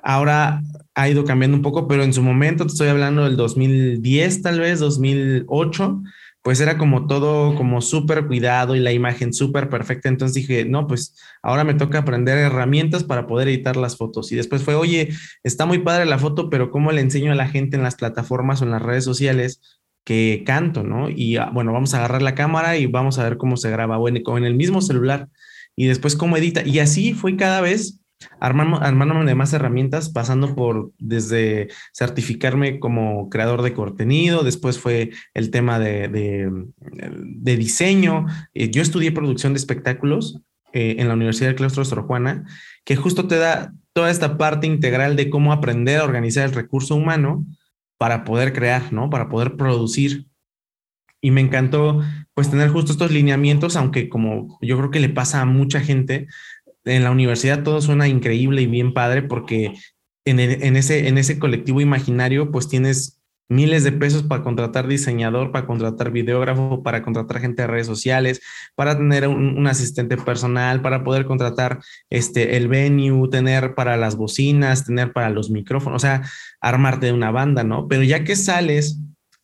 ahora 0.03 0.61
ha 0.95 1.09
ido 1.09 1.25
cambiando 1.25 1.57
un 1.57 1.63
poco, 1.63 1.87
pero 1.87 2.03
en 2.03 2.13
su 2.13 2.21
momento, 2.21 2.65
te 2.65 2.71
estoy 2.71 2.87
hablando 2.87 3.23
del 3.23 3.37
2010, 3.37 4.41
tal 4.41 4.59
vez, 4.59 4.79
2008, 4.79 6.01
pues 6.43 6.59
era 6.59 6.77
como 6.77 7.05
todo 7.05 7.55
como 7.55 7.81
súper 7.81 8.25
cuidado 8.25 8.75
y 8.75 8.79
la 8.79 8.91
imagen 8.91 9.31
súper 9.31 9.69
perfecta. 9.69 10.09
Entonces 10.09 10.33
dije, 10.33 10.65
no, 10.65 10.87
pues 10.87 11.15
ahora 11.43 11.63
me 11.63 11.75
toca 11.75 11.99
aprender 11.99 12.37
herramientas 12.37 13.03
para 13.03 13.27
poder 13.27 13.47
editar 13.47 13.77
las 13.77 13.95
fotos. 13.95 14.31
Y 14.31 14.35
después 14.35 14.63
fue, 14.63 14.73
oye, 14.73 15.09
está 15.43 15.67
muy 15.67 15.79
padre 15.79 16.05
la 16.05 16.17
foto, 16.17 16.49
pero 16.49 16.71
¿cómo 16.71 16.91
le 16.91 17.01
enseño 17.01 17.31
a 17.31 17.35
la 17.35 17.47
gente 17.47 17.77
en 17.77 17.83
las 17.83 17.95
plataformas 17.95 18.61
o 18.61 18.65
en 18.65 18.71
las 18.71 18.81
redes 18.81 19.03
sociales 19.03 19.80
que 20.03 20.43
canto, 20.45 20.83
¿no? 20.83 21.09
Y 21.09 21.37
ah, 21.37 21.49
bueno, 21.53 21.73
vamos 21.73 21.93
a 21.93 21.97
agarrar 21.97 22.21
la 22.21 22.35
cámara 22.35 22.77
y 22.77 22.85
vamos 22.87 23.19
a 23.19 23.23
ver 23.23 23.37
cómo 23.37 23.57
se 23.57 23.69
graba, 23.69 23.97
bueno, 23.97 24.19
en 24.37 24.43
el 24.45 24.55
mismo 24.55 24.81
celular 24.81 25.29
y 25.75 25.85
después 25.85 26.15
cómo 26.15 26.37
edita. 26.37 26.63
Y 26.65 26.79
así 26.79 27.13
fue 27.13 27.35
cada 27.37 27.61
vez 27.61 28.01
armándome 28.39 29.25
de 29.25 29.35
más 29.35 29.53
herramientas, 29.53 30.09
pasando 30.09 30.55
por 30.55 30.91
desde 30.99 31.69
certificarme 31.93 32.79
como 32.79 33.29
creador 33.29 33.61
de 33.61 33.73
contenido, 33.73 34.43
después 34.43 34.79
fue 34.79 35.11
el 35.33 35.51
tema 35.51 35.79
de, 35.79 36.07
de, 36.07 37.57
diseño. 37.57 38.25
Eh, 38.53 38.69
yo 38.69 38.81
estudié 38.81 39.11
producción 39.11 39.53
de 39.53 39.57
espectáculos 39.57 40.39
eh, 40.73 40.95
en 40.99 41.07
la 41.07 41.15
Universidad 41.15 41.49
del 41.49 41.55
Claustro 41.55 41.85
Sor 41.85 42.03
Juana, 42.03 42.45
que 42.85 42.95
justo 42.95 43.27
te 43.27 43.37
da 43.37 43.73
toda 43.93 44.09
esta 44.09 44.37
parte 44.37 44.67
integral 44.67 45.15
de 45.15 45.29
cómo 45.29 45.51
aprender 45.51 45.99
a 45.99 46.05
organizar 46.05 46.45
el 46.45 46.53
recurso 46.53 46.95
humano 46.95 47.45
para 48.01 48.23
poder 48.23 48.51
crear, 48.51 48.91
¿no? 48.91 49.11
Para 49.11 49.29
poder 49.29 49.57
producir. 49.57 50.25
Y 51.21 51.29
me 51.29 51.39
encantó 51.39 52.01
pues 52.33 52.49
tener 52.49 52.69
justo 52.69 52.91
estos 52.91 53.11
lineamientos, 53.11 53.75
aunque 53.75 54.09
como 54.09 54.57
yo 54.59 54.75
creo 54.75 54.89
que 54.89 54.99
le 54.99 55.09
pasa 55.09 55.39
a 55.39 55.45
mucha 55.45 55.81
gente, 55.81 56.25
en 56.83 57.03
la 57.03 57.11
universidad 57.11 57.61
todo 57.61 57.79
suena 57.79 58.07
increíble 58.07 58.63
y 58.63 58.65
bien 58.65 58.95
padre 58.95 59.21
porque 59.21 59.75
en, 60.25 60.39
en, 60.39 60.77
ese, 60.77 61.09
en 61.09 61.19
ese 61.19 61.37
colectivo 61.37 61.79
imaginario 61.79 62.49
pues 62.49 62.67
tienes 62.67 63.20
miles 63.51 63.83
de 63.83 63.91
pesos 63.91 64.23
para 64.23 64.43
contratar 64.43 64.87
diseñador, 64.87 65.51
para 65.51 65.67
contratar 65.67 66.11
videógrafo, 66.11 66.81
para 66.83 67.03
contratar 67.03 67.41
gente 67.41 67.61
de 67.61 67.67
redes 67.67 67.85
sociales, 67.85 68.41
para 68.75 68.97
tener 68.97 69.27
un, 69.27 69.67
asistente 69.67 70.15
personal, 70.15 70.81
para 70.81 71.03
poder 71.03 71.25
contratar 71.25 71.79
este, 72.09 72.55
el 72.55 72.69
venue, 72.69 73.29
tener 73.29 73.75
para 73.75 73.97
las 73.97 74.15
bocinas, 74.15 74.85
tener 74.85 75.11
para 75.11 75.29
los 75.29 75.49
micrófonos, 75.49 75.97
o 75.97 75.99
sea, 75.99 76.23
armarte 76.61 77.07
de 77.07 77.13
una 77.13 77.31
banda, 77.31 77.63
¿no? 77.63 77.87
Pero 77.89 78.03
ya 78.03 78.23
que 78.23 78.37
sales 78.37 78.99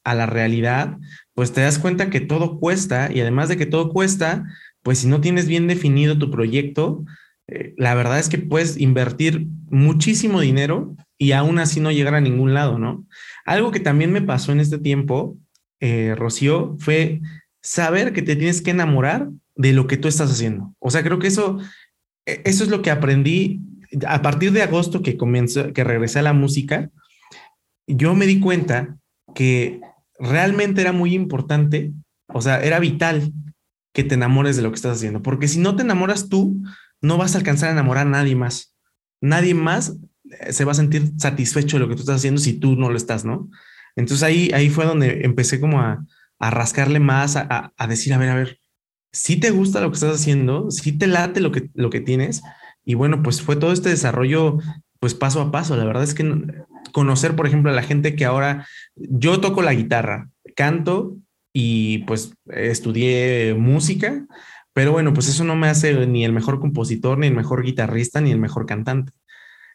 a 0.06 0.16
la 0.16 0.26
realidad, 0.26 0.98
pues 1.34 1.52
te 1.52 1.62
das 1.62 1.78
cuenta 1.78 2.10
que 2.10 2.22
todo 2.22 2.60
cuesta 2.60 3.12
y 3.14 3.20
además 3.20 3.50
de 3.50 3.58
que 3.58 3.66
todo 3.66 3.90
cuesta, 3.90 4.46
pues 4.84 5.00
si 5.00 5.08
no 5.08 5.20
tienes 5.20 5.48
bien 5.48 5.68
definido 5.68 6.18
tu 6.18 6.32
proyecto, 6.32 7.04
eh, 7.48 7.74
la 7.78 7.96
verdad 7.96 8.20
es 8.20 8.30
que 8.30 8.38
puedes 8.38 8.78
invertir 8.78 9.48
muchísimo 9.70 10.42
dinero 10.42 10.96
y 11.18 11.32
aún 11.32 11.60
así 11.60 11.80
no 11.80 11.92
llegar 11.92 12.16
a 12.16 12.22
ningún 12.22 12.54
lado, 12.54 12.78
¿no? 12.78 13.06
Algo 13.46 13.72
que 13.72 13.80
también 13.80 14.12
me 14.12 14.22
pasó 14.22 14.52
en 14.52 14.60
este 14.60 14.78
tiempo, 14.78 15.38
eh, 15.80 16.14
Rocío, 16.16 16.76
fue 16.80 17.22
saber 17.62 18.14
que 18.14 18.22
te 18.22 18.36
tienes 18.36 18.62
que 18.62 18.72
enamorar 18.72 19.30
de 19.56 19.74
lo 19.74 19.88
que 19.88 19.98
tú 19.98 20.08
estás 20.08 20.32
haciendo. 20.32 20.76
O 20.80 20.92
sea, 20.92 21.04
creo 21.04 21.20
que 21.20 21.28
eso, 21.28 21.60
e, 22.26 22.42
eso 22.46 22.64
es 22.64 22.70
lo 22.70 22.82
que 22.82 22.92
aprendí 22.92 23.62
a 24.06 24.22
partir 24.22 24.52
de 24.52 24.62
agosto 24.62 25.02
que 25.02 25.18
comenzó, 25.18 25.74
que 25.74 25.84
regresé 25.84 26.20
a 26.20 26.24
la 26.24 26.34
música. 26.34 26.90
Yo 27.88 28.14
me 28.14 28.28
di 28.28 28.40
cuenta 28.40 28.98
que 29.34 29.80
realmente 30.20 30.82
era 30.82 30.92
muy 30.92 31.14
importante, 31.14 31.94
o 32.28 32.42
sea, 32.42 32.62
era 32.62 32.80
vital 32.80 33.32
que 33.94 34.04
te 34.04 34.16
enamores 34.16 34.58
de 34.58 34.62
lo 34.62 34.70
que 34.70 34.76
estás 34.76 34.98
haciendo, 34.98 35.22
porque 35.24 35.48
si 35.48 35.60
no 35.60 35.76
te 35.76 35.84
enamoras 35.84 36.30
tú, 36.30 36.62
no 37.02 37.18
vas 37.18 37.36
a 37.36 37.40
alcanzar 37.40 37.70
a 37.70 37.74
enamorar 37.74 38.08
a 38.08 38.10
nadie 38.10 38.36
más. 38.36 38.76
Nadie 39.22 39.54
más 39.54 39.98
eh, 40.30 40.54
se 40.54 40.66
va 40.66 40.72
a 40.72 40.76
sentir 40.76 41.12
satisfecho 41.18 41.78
de 41.78 41.82
lo 41.82 41.90
que 41.90 41.96
tú 41.96 42.02
estás 42.02 42.18
haciendo 42.18 42.42
si 42.42 42.54
tú 42.54 42.76
no 42.76 42.90
lo 42.90 42.98
estás, 42.98 43.26
¿no? 43.26 43.50
Entonces 43.96 44.24
ahí, 44.24 44.52
ahí 44.54 44.70
fue 44.70 44.86
donde 44.86 45.26
empecé 45.26 45.60
como 45.60 45.82
a, 45.82 46.06
rascarle 46.40 47.00
más, 47.00 47.36
a, 47.36 47.74
decir, 47.90 48.14
a 48.14 48.20
ver, 48.20 48.30
a 48.30 48.36
ver, 48.36 48.60
si 49.12 49.38
te 49.38 49.50
gusta 49.50 49.82
lo 49.82 49.90
que 49.90 49.96
estás 49.96 50.14
haciendo, 50.14 50.70
si 50.70 50.92
te 50.92 51.08
late 51.08 51.40
lo 51.42 51.52
que, 51.52 51.72
lo 51.74 51.90
que 51.90 52.00
tienes. 52.00 52.44
Y 52.86 52.94
bueno, 52.94 53.24
pues 53.24 53.42
fue 53.42 53.56
todo 53.56 53.72
este 53.72 53.90
desarrollo, 53.90 54.60
pues 55.00 55.16
paso 55.16 55.42
a 55.42 55.52
paso. 55.52 55.76
La 55.76 55.84
verdad 55.84 56.04
es 56.04 56.14
que 56.14 56.24
conocer, 56.92 57.36
por 57.36 57.48
ejemplo, 57.48 57.72
a 57.72 57.76
la 57.76 57.82
gente 57.82 58.16
que 58.16 58.26
ahora 58.26 58.68
yo 58.96 59.42
toco 59.42 59.64
la 59.64 59.74
guitarra, 59.74 60.30
canto 60.56 61.18
y 61.52 62.00
pues 62.00 62.34
estudié 62.46 63.56
música, 63.58 64.28
pero 64.78 64.92
bueno, 64.92 65.12
pues 65.12 65.28
eso 65.28 65.44
no 65.44 65.56
me 65.56 65.70
hace 65.70 66.06
ni 66.06 66.24
el 66.24 66.32
mejor 66.32 66.60
compositor, 66.60 67.18
ni 67.18 67.26
el 67.26 67.34
mejor 67.34 67.64
guitarrista, 67.64 68.22
ni 68.22 68.30
el 68.30 68.38
mejor 68.38 68.68
cantante. 68.68 69.12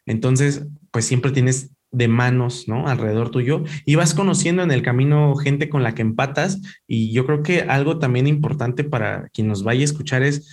Entonces, 0.06 0.64
pues 0.92 1.06
siempre 1.06 1.32
tienes 1.32 1.72
de 1.90 2.06
manos, 2.06 2.68
¿no? 2.68 2.86
Alrededor 2.86 3.32
tuyo 3.32 3.64
y 3.84 3.96
vas 3.96 4.14
conociendo 4.14 4.62
en 4.62 4.70
el 4.70 4.82
camino 4.82 5.34
gente 5.34 5.68
con 5.68 5.82
la 5.82 5.96
que 5.96 6.02
empatas 6.02 6.60
y 6.86 7.12
yo 7.12 7.26
creo 7.26 7.42
que 7.42 7.62
algo 7.62 7.98
también 7.98 8.28
importante 8.28 8.84
para 8.84 9.28
quien 9.30 9.48
nos 9.48 9.64
vaya 9.64 9.80
a 9.80 9.86
escuchar 9.86 10.22
es 10.22 10.48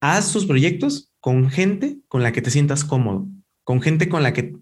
haz 0.00 0.32
tus 0.32 0.44
proyectos 0.44 1.12
con 1.20 1.48
gente 1.48 1.98
con 2.08 2.24
la 2.24 2.32
que 2.32 2.42
te 2.42 2.50
sientas 2.50 2.82
cómodo, 2.82 3.28
con 3.62 3.80
gente 3.80 4.08
con 4.08 4.24
la 4.24 4.32
que 4.32 4.54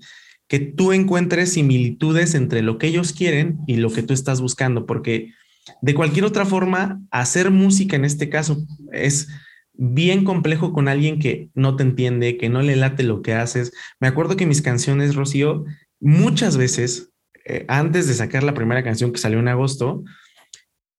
que 0.49 0.59
tú 0.59 0.92
encuentres 0.92 1.54
similitudes 1.54 2.35
entre 2.35 2.61
lo 2.61 2.76
que 2.76 2.88
ellos 2.88 3.14
quieren 3.14 3.59
y 3.66 3.76
lo 3.76 3.90
que 3.90 4.02
tú 4.02 4.12
estás 4.12 4.42
buscando, 4.42 4.85
porque 4.85 5.33
de 5.80 5.94
cualquier 5.94 6.25
otra 6.25 6.44
forma, 6.44 7.00
hacer 7.11 7.50
música 7.50 7.96
en 7.96 8.04
este 8.04 8.28
caso 8.28 8.64
es 8.92 9.28
bien 9.73 10.25
complejo 10.25 10.73
con 10.73 10.88
alguien 10.88 11.18
que 11.18 11.50
no 11.54 11.76
te 11.76 11.82
entiende, 11.82 12.38
que 12.38 12.49
no 12.49 12.62
le 12.62 12.76
late 12.76 13.02
lo 13.02 13.23
que 13.23 13.35
haces. 13.35 13.73
Me 14.00 14.08
acuerdo 14.08 14.37
que 14.37 14.46
mis 14.46 14.62
canciones, 14.62 15.14
Rocío, 15.14 15.64
muchas 16.00 16.56
veces, 16.56 17.11
eh, 17.44 17.64
antes 17.68 18.06
de 18.06 18.14
sacar 18.14 18.42
la 18.42 18.54
primera 18.54 18.82
canción 18.82 19.12
que 19.12 19.18
salió 19.18 19.38
en 19.38 19.49
agosto, 19.49 20.02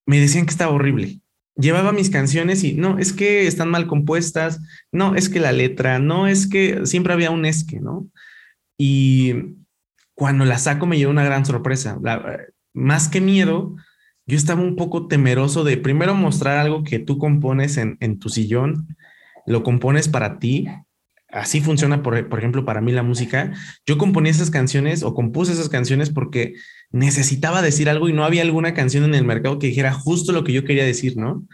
me 0.06 0.20
decían 0.20 0.46
que 0.46 0.52
estaba 0.52 0.74
horrible. 0.74 1.22
Llevaba 1.56 1.92
mis 1.92 2.12
canciones 2.12 2.64
y 2.64 2.74
no, 2.74 3.00
es 3.00 3.14
que 3.14 3.48
están 3.48 3.70
mal 3.70 3.88
compuestas, 3.88 4.62
no, 4.92 5.16
es 5.16 5.28
que 5.28 5.40
la 5.40 5.52
letra, 5.52 5.98
no, 5.98 6.28
es 6.28 6.48
que 6.48 6.86
siempre 6.86 7.14
había 7.14 7.32
un 7.32 7.46
es 7.46 7.64
que, 7.66 7.80
¿no? 7.80 8.08
Y 8.78 9.34
cuando 10.14 10.46
la 10.46 10.60
saco 10.60 10.86
me 10.86 10.98
lleva 10.98 11.12
una 11.12 11.26
gran 11.26 11.46
sorpresa. 11.46 12.00
más 12.74 13.08
que 13.08 13.22
miedo, 13.22 13.76
yo 14.28 14.36
estaba 14.36 14.62
un 14.62 14.76
poco 14.76 15.08
temeroso 15.08 15.64
de 15.64 15.78
primero 15.78 16.14
mostrar 16.14 16.58
algo 16.58 16.84
que 16.84 17.00
tú 17.00 17.18
compones 17.18 17.78
en, 17.78 18.20
tu 18.20 18.28
sillón, 18.30 18.96
lo 19.46 19.64
compones 19.64 20.10
para 20.10 20.38
ti. 20.38 20.68
Así 21.30 21.62
funciona, 21.62 22.04
por, 22.04 22.18
ejemplo, 22.18 22.66
para 22.66 22.82
mí 22.82 22.92
la 22.92 23.04
música. 23.04 23.54
Yo 23.86 23.98
componía 23.98 24.32
esas 24.32 24.52
canciones 24.52 25.02
o 25.04 25.14
compuse 25.14 25.54
esas 25.54 25.70
canciones 25.70 26.10
porque 26.10 26.56
necesitaba 26.92 27.62
decir 27.62 27.90
algo 27.90 28.10
y 28.10 28.14
no 28.14 28.26
había 28.26 28.42
alguna 28.42 28.74
canción 28.74 29.06
en 29.06 29.16
el 29.16 29.24
mercado 29.24 29.60
que 29.60 29.68
dijera 29.68 29.94
justo 29.94 30.34
lo 30.34 30.44
que 30.44 30.54
yo 30.54 30.66
quería 30.66 30.86
decir, 30.86 31.16
¿no? 31.16 31.46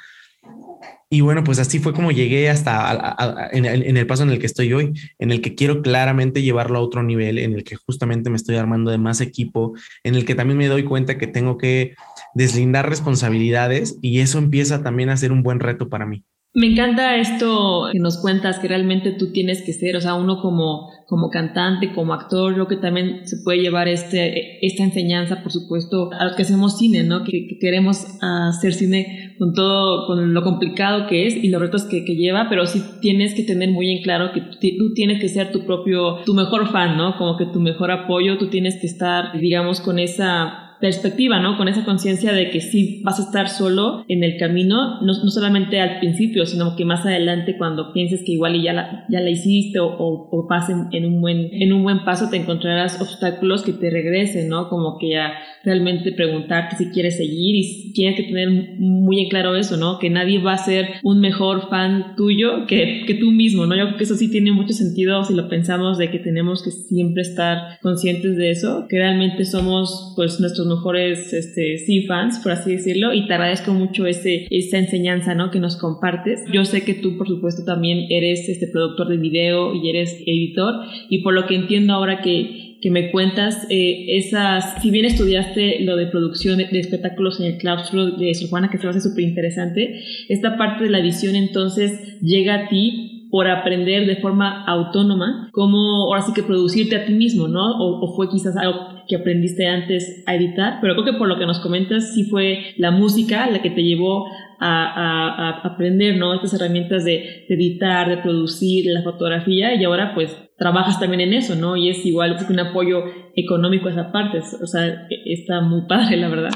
Y 1.14 1.22
bueno, 1.22 1.44
pues 1.44 1.60
así 1.60 1.78
fue 1.78 1.94
como 1.94 2.12
llegué 2.12 2.50
hasta 2.50 3.52
en, 3.52 3.66
el, 3.66 4.08
paso 4.08 4.24
en 4.24 4.32
el 4.32 4.40
que 4.40 4.48
estoy 4.48 4.74
hoy, 4.74 4.94
en 5.20 5.32
el 5.32 5.42
que 5.42 5.54
quiero 5.54 5.84
claramente 5.84 6.42
llevarlo 6.42 6.80
a 6.80 6.82
otro 6.82 7.04
nivel, 7.04 7.38
en 7.38 7.54
el 7.54 7.64
que 7.64 7.76
justamente 7.76 8.32
me 8.32 8.36
estoy 8.36 8.56
armando 8.56 8.90
de 8.90 8.98
más 8.98 9.22
equipo, 9.22 9.76
en 10.04 10.16
el 10.16 10.26
que 10.26 10.34
también 10.34 10.58
me 10.58 10.68
doy 10.68 10.86
cuenta 10.86 11.20
que 11.20 11.28
tengo 11.28 11.60
que 11.60 11.94
deslindar 12.36 12.90
responsabilidades 12.90 13.98
y 14.02 14.20
eso 14.20 14.38
empieza 14.38 14.84
también 14.84 15.10
a 15.10 15.18
ser 15.18 15.32
un 15.32 15.44
buen 15.44 15.60
reto 15.60 15.90
para 15.90 16.06
mí. 16.06 16.26
Me 16.56 16.68
encanta 16.68 17.18
esto 17.18 17.88
que 17.92 17.98
nos 17.98 18.20
cuentas, 18.22 18.60
que 18.60 18.68
realmente 18.68 19.12
tú 19.12 19.32
tienes 19.32 19.64
que 19.64 19.74
ser, 19.74 19.96
o 19.96 20.02
sea, 20.02 20.14
uno 20.14 20.40
como, 20.40 20.88
como 21.08 21.32
cantante, 21.32 21.92
como 21.94 22.14
actor, 22.14 22.54
creo 22.54 22.68
que 22.68 22.76
también 22.76 23.28
se 23.28 23.38
puede 23.44 23.60
llevar 23.60 23.88
este, 23.88 24.64
esta 24.64 24.84
enseñanza, 24.84 25.42
por 25.42 25.52
supuesto, 25.52 26.12
a 26.14 26.26
los 26.26 26.36
que 26.36 26.44
hacemos 26.44 26.78
cine, 26.78 27.04
¿no? 27.04 27.24
Que, 27.24 27.58
queremos 27.60 28.06
hacer 28.22 28.76
cine 28.76 29.36
con 29.40 29.56
todo, 29.56 30.06
con 30.06 30.36
lo 30.36 30.44
complicado 30.44 31.08
que 31.08 31.26
es 31.26 31.36
y 31.36 31.50
los 31.50 31.60
retos 31.60 31.86
que, 31.86 32.06
que 32.06 32.16
lleva, 32.16 32.46
pero 32.50 32.68
sí 32.68 32.84
tienes 33.02 33.34
que 33.34 33.42
tener 33.42 33.72
muy 33.72 33.90
en 33.90 34.04
claro 34.04 34.32
que 34.32 34.42
tú 34.42 34.94
tienes 34.94 35.20
que 35.20 35.30
ser 35.30 35.52
tu 35.52 35.66
propio, 35.66 36.18
tu 36.24 36.36
mejor 36.36 36.72
fan, 36.72 36.98
¿no? 36.98 37.18
Como 37.18 37.36
que 37.36 37.48
tu 37.48 37.60
mejor 37.62 37.90
apoyo, 37.90 38.38
tú 38.38 38.50
tienes 38.50 38.80
que 38.80 38.86
estar, 38.86 39.40
digamos, 39.40 39.82
con 39.82 39.98
esa 39.98 40.63
perspectiva, 40.84 41.40
¿no? 41.40 41.56
Con 41.56 41.70
esa 41.70 41.86
conciencia 41.86 42.34
de 42.34 42.50
que 42.50 42.60
sí 42.60 43.00
vas 43.06 43.18
a 43.18 43.24
estar 43.24 43.48
solo 43.48 44.04
en 44.10 44.22
el 44.22 44.36
camino, 44.36 45.00
no, 45.00 45.14
no, 45.24 45.30
solamente 45.30 45.80
al 45.80 46.00
principio, 46.00 46.46
sino 46.46 46.76
que 46.76 46.84
más 46.84 47.06
adelante 47.06 47.56
cuando 47.58 47.94
pienses 47.94 48.22
que 48.26 48.34
igual 48.34 48.62
ya 48.62 48.74
la, 48.74 49.06
ya 49.08 49.22
la 49.22 49.30
hiciste 49.30 49.80
o, 49.80 50.46
pasen 50.50 50.88
en 50.92 51.06
un, 51.06 51.22
buen, 51.22 51.54
en 51.54 51.72
un 51.72 51.84
buen 51.84 52.04
paso, 52.04 52.30
te 52.30 52.36
encontrarás 52.36 53.02
obstáculos 53.02 53.64
que 53.64 53.72
te 53.72 53.90
regresen, 53.90 54.50
¿no? 54.50 54.68
Como 54.68 54.98
que 55.00 55.12
ya 55.12 55.32
realmente 55.64 56.12
preguntarte 56.12 56.76
si 56.76 56.90
quieres 56.90 57.16
seguir 57.16 57.56
y 57.56 57.94
tienes 57.94 58.18
que 58.18 58.24
tener 58.24 58.50
muy 58.78 59.22
en 59.22 59.30
claro 59.30 59.56
eso, 59.56 59.78
¿no? 59.78 60.00
Que 60.00 60.10
nadie 60.10 60.40
va 60.40 60.52
a 60.52 60.58
ser 60.58 60.96
un 61.02 61.22
mejor 61.22 61.70
fan 61.70 62.18
tuyo 62.18 62.66
que, 62.68 63.06
que 63.08 63.14
tú 63.14 63.32
mismo, 63.32 63.66
¿no? 63.66 63.78
Yo 63.78 63.86
creo 63.86 63.98
que 63.98 64.04
eso 64.04 64.16
sí 64.16 64.30
tiene 64.30 64.52
mucho 64.52 64.74
sentido 64.74 65.24
si 65.24 65.34
lo 65.34 65.48
pensamos 65.48 65.98
de 65.98 66.12
que 66.12 66.20
tenemos 66.20 66.62
que 66.62 66.72
siempre 66.72 67.22
estar 67.22 67.80
conscientes 67.82 68.36
de 68.36 68.52
eso, 68.52 68.86
que 68.90 68.98
realmente 68.98 69.46
somos 69.46 70.12
pues 70.18 70.42
nuestros 70.42 70.73
mejores 70.76 71.34
este, 71.34 71.78
sí 71.78 72.06
fans, 72.06 72.40
por 72.40 72.52
así 72.52 72.72
decirlo, 72.72 73.14
y 73.14 73.28
te 73.28 73.34
agradezco 73.34 73.74
mucho 73.74 74.06
ese, 74.06 74.48
esa 74.50 74.78
enseñanza 74.78 75.36
¿no? 75.36 75.52
que 75.52 75.60
nos 75.60 75.78
compartes. 75.78 76.44
Yo 76.52 76.66
sé 76.66 76.84
que 76.84 76.94
tú, 76.94 77.18
por 77.18 77.28
supuesto, 77.28 77.64
también 77.64 78.08
eres 78.10 78.48
este 78.50 78.68
productor 78.68 79.10
de 79.10 79.18
video 79.18 79.74
y 79.76 79.90
eres 79.90 80.22
editor, 80.26 80.76
y 81.10 81.20
por 81.20 81.34
lo 81.34 81.46
que 81.46 81.56
entiendo 81.56 81.94
ahora 81.94 82.22
que, 82.22 82.78
que 82.82 82.92
me 82.92 83.12
cuentas, 83.12 83.66
eh, 83.70 84.18
esas, 84.18 84.82
si 84.82 84.92
bien 84.92 85.06
estudiaste 85.06 85.80
lo 85.86 85.96
de 85.96 86.08
producción 86.08 86.58
de, 86.58 86.68
espectáculos 86.74 87.40
en 87.40 87.46
el 87.46 87.58
claustro 87.58 88.08
de 88.08 88.34
Sor 88.34 88.50
Juana, 88.50 88.70
que 88.70 88.78
se 88.78 88.84
me 88.84 88.90
hace 88.90 89.02
súper 89.02 89.24
interesante, 89.24 90.02
esta 90.28 90.58
parte 90.58 90.84
de 90.84 90.90
la 90.90 91.00
edición 91.00 91.36
entonces 91.36 92.20
llega 92.22 92.56
a 92.56 92.68
ti 92.68 93.30
por 93.32 93.48
aprender 93.48 94.06
de 94.06 94.18
forma 94.18 94.64
autónoma 94.66 95.50
cómo 95.54 96.04
ahora 96.06 96.22
sí 96.22 96.34
que 96.36 96.44
producirte 96.44 96.96
a 96.96 97.06
ti 97.06 97.14
mismo, 97.14 97.48
¿no? 97.48 97.78
O, 97.80 98.06
o, 98.06 98.16
fue 98.16 98.30
quizás 98.30 98.56
algo 98.58 98.93
que 99.14 99.22
aprendiste 99.22 99.68
antes 99.68 100.24
a 100.26 100.34
editar, 100.34 100.80
pero 100.82 100.96
creo 100.96 101.06
que 101.06 101.14
por 101.20 101.28
lo 101.28 101.38
que 101.38 101.46
nos 101.46 101.60
comentas 101.60 102.14
sí 102.16 102.24
fue 102.26 102.74
la 102.78 102.90
música 102.90 103.48
la 103.48 103.62
que 103.62 103.70
te 103.70 103.84
llevó 103.84 104.26
a, 104.60 105.62
aprender, 105.64 106.18
¿no? 106.18 106.34
Estas 106.34 106.54
herramientas 106.54 107.04
de, 107.04 107.46
editar, 107.50 108.10
de 108.10 108.18
producir 108.18 108.86
la 108.88 109.04
fotografía 109.04 109.76
y 109.76 109.84
ahora 109.84 110.16
pues 110.16 110.36
trabajas 110.58 111.00
también 111.00 111.22
en 111.22 111.34
eso, 111.34 111.56
¿no? 111.56 111.76
Y 111.76 111.90
es 111.90 112.04
igual, 112.06 112.36
es 112.36 112.50
un 112.50 112.60
apoyo 112.60 113.04
económico 113.36 113.88
a 113.88 113.92
esa 113.92 114.12
parte, 114.12 114.40
o 114.40 114.66
sea, 114.66 114.88
e, 114.88 115.34
está 115.34 115.62
muy 115.62 115.82
padre, 115.88 116.18
la 116.18 116.30
verdad. 116.30 116.52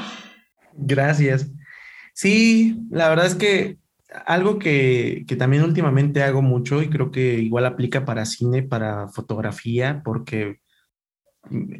Gracias. 0.74 1.52
Sí, 2.14 2.76
la 2.90 3.08
verdad 3.08 3.26
es 3.26 3.34
que 3.34 3.76
algo 4.26 4.58
que, 4.58 5.24
que, 5.28 5.36
también 5.36 5.62
últimamente 5.62 6.22
hago 6.22 6.40
mucho 6.40 6.82
y 6.82 6.88
creo 6.88 7.10
que 7.10 7.34
igual 7.34 7.66
aplica 7.66 8.04
para 8.04 8.24
cine, 8.24 8.62
para 8.62 9.08
fotografía, 9.08 10.00
porque 10.02 10.60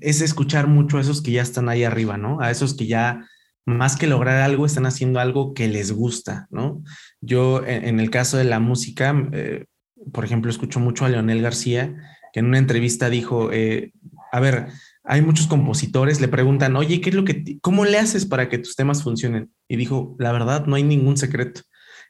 es 0.01 0.21
escuchar 0.21 0.67
mucho 0.67 0.99
a 0.99 1.01
esos 1.01 1.23
que 1.23 1.33
ya 1.33 1.43
están 1.43 1.69
ahí 1.69 1.85
arriba, 1.85 2.17
¿no? 2.17 2.41
A 2.41 2.51
esos 2.51 2.75
que 2.75 2.87
ya 2.87 3.27
más 3.69 3.97
que 3.97 4.07
lograr 4.07 4.41
algo, 4.41 4.65
están 4.65 4.87
haciendo 4.87 5.21
algo 5.21 5.53
que 5.53 5.69
les 5.69 5.93
gusta, 5.93 6.47
¿no? 6.51 6.83
Yo, 7.21 7.65
en, 7.67 8.01
el 8.01 8.11
caso 8.11 8.39
de 8.39 8.45
la 8.45 8.61
música, 8.61 9.29
eh, 9.33 9.67
por 10.13 10.25
ejemplo, 10.25 10.51
escucho 10.51 10.81
mucho 10.81 11.05
a 11.05 11.11
Leonel 11.11 11.43
García, 11.43 11.95
que 12.33 12.41
en 12.41 12.47
una 12.47 12.59
entrevista 12.59 13.11
dijo, 13.11 13.51
eh, 13.53 13.93
a 14.33 14.41
ver, 14.41 14.69
hay 15.05 15.21
muchos 15.21 15.47
compositores, 15.47 16.21
le 16.21 16.29
preguntan, 16.29 16.77
oye, 16.77 17.01
¿qué 17.01 17.11
es 17.11 17.15
lo 17.15 17.25
que, 17.25 17.59
cómo 17.61 17.85
le 17.85 17.99
haces 17.99 18.25
para 18.25 18.49
que 18.49 18.59
tus 18.59 18.75
temas 18.75 19.03
funcionen? 19.03 19.51
Y 19.69 19.77
dijo, 19.77 20.17
la 20.19 20.33
verdad, 20.33 20.67
no 20.67 20.77
hay 20.77 20.83
ningún 20.83 21.19
secreto. 21.19 21.61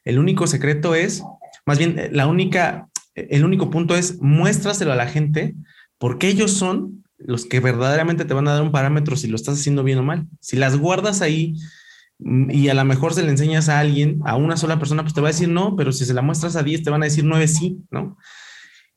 El 0.05 0.19
único 0.21 0.47
secreto 0.47 0.95
es, 0.95 1.25
más 1.67 1.79
bien, 1.79 2.11
la 2.12 2.29
única, 2.29 2.88
el 3.15 3.45
único 3.45 3.69
punto 3.69 3.97
es 3.97 4.21
muéstraselo 4.21 4.93
a 4.93 4.97
la 4.97 5.07
gente 5.07 5.55
porque 5.99 6.29
ellos 6.29 6.53
son 6.53 6.98
los 7.18 7.46
que 7.46 7.60
verdaderamente 7.60 8.25
te 8.25 8.34
van 8.34 8.48
a 8.48 8.54
dar 8.54 8.62
un 8.62 8.72
parámetro 8.72 9.16
si 9.16 9.28
lo 9.28 9.37
estás 9.37 9.58
haciendo 9.58 9.84
bien 9.84 9.98
o 9.98 10.02
mal. 10.02 10.26
Si 10.40 10.56
las 10.56 10.76
guardas 10.76 11.20
ahí 11.20 11.54
mm, 12.18 12.50
y 12.50 12.68
a 12.68 12.75
lo 12.75 12.84
mejor 12.84 13.14
se 13.14 13.22
le 13.22 13.30
enseñas 13.30 13.68
a 13.68 13.80
alguien, 13.80 14.20
a 14.25 14.37
una 14.37 14.56
sola 14.56 14.78
persona, 14.78 15.02
pues 15.02 15.14
te 15.14 15.20
va 15.20 15.28
a 15.28 15.32
decir 15.32 15.48
no, 15.48 15.76
pero 15.76 15.92
si 15.92 16.04
se 16.04 16.14
la 16.14 16.22
muestras 16.22 16.56
a 16.56 16.62
10 16.62 16.82
te 16.82 16.90
van 16.90 17.02
a 17.02 17.06
decir 17.06 17.25
9 17.25 17.48
sí, 17.48 17.78
¿no? 17.90 18.16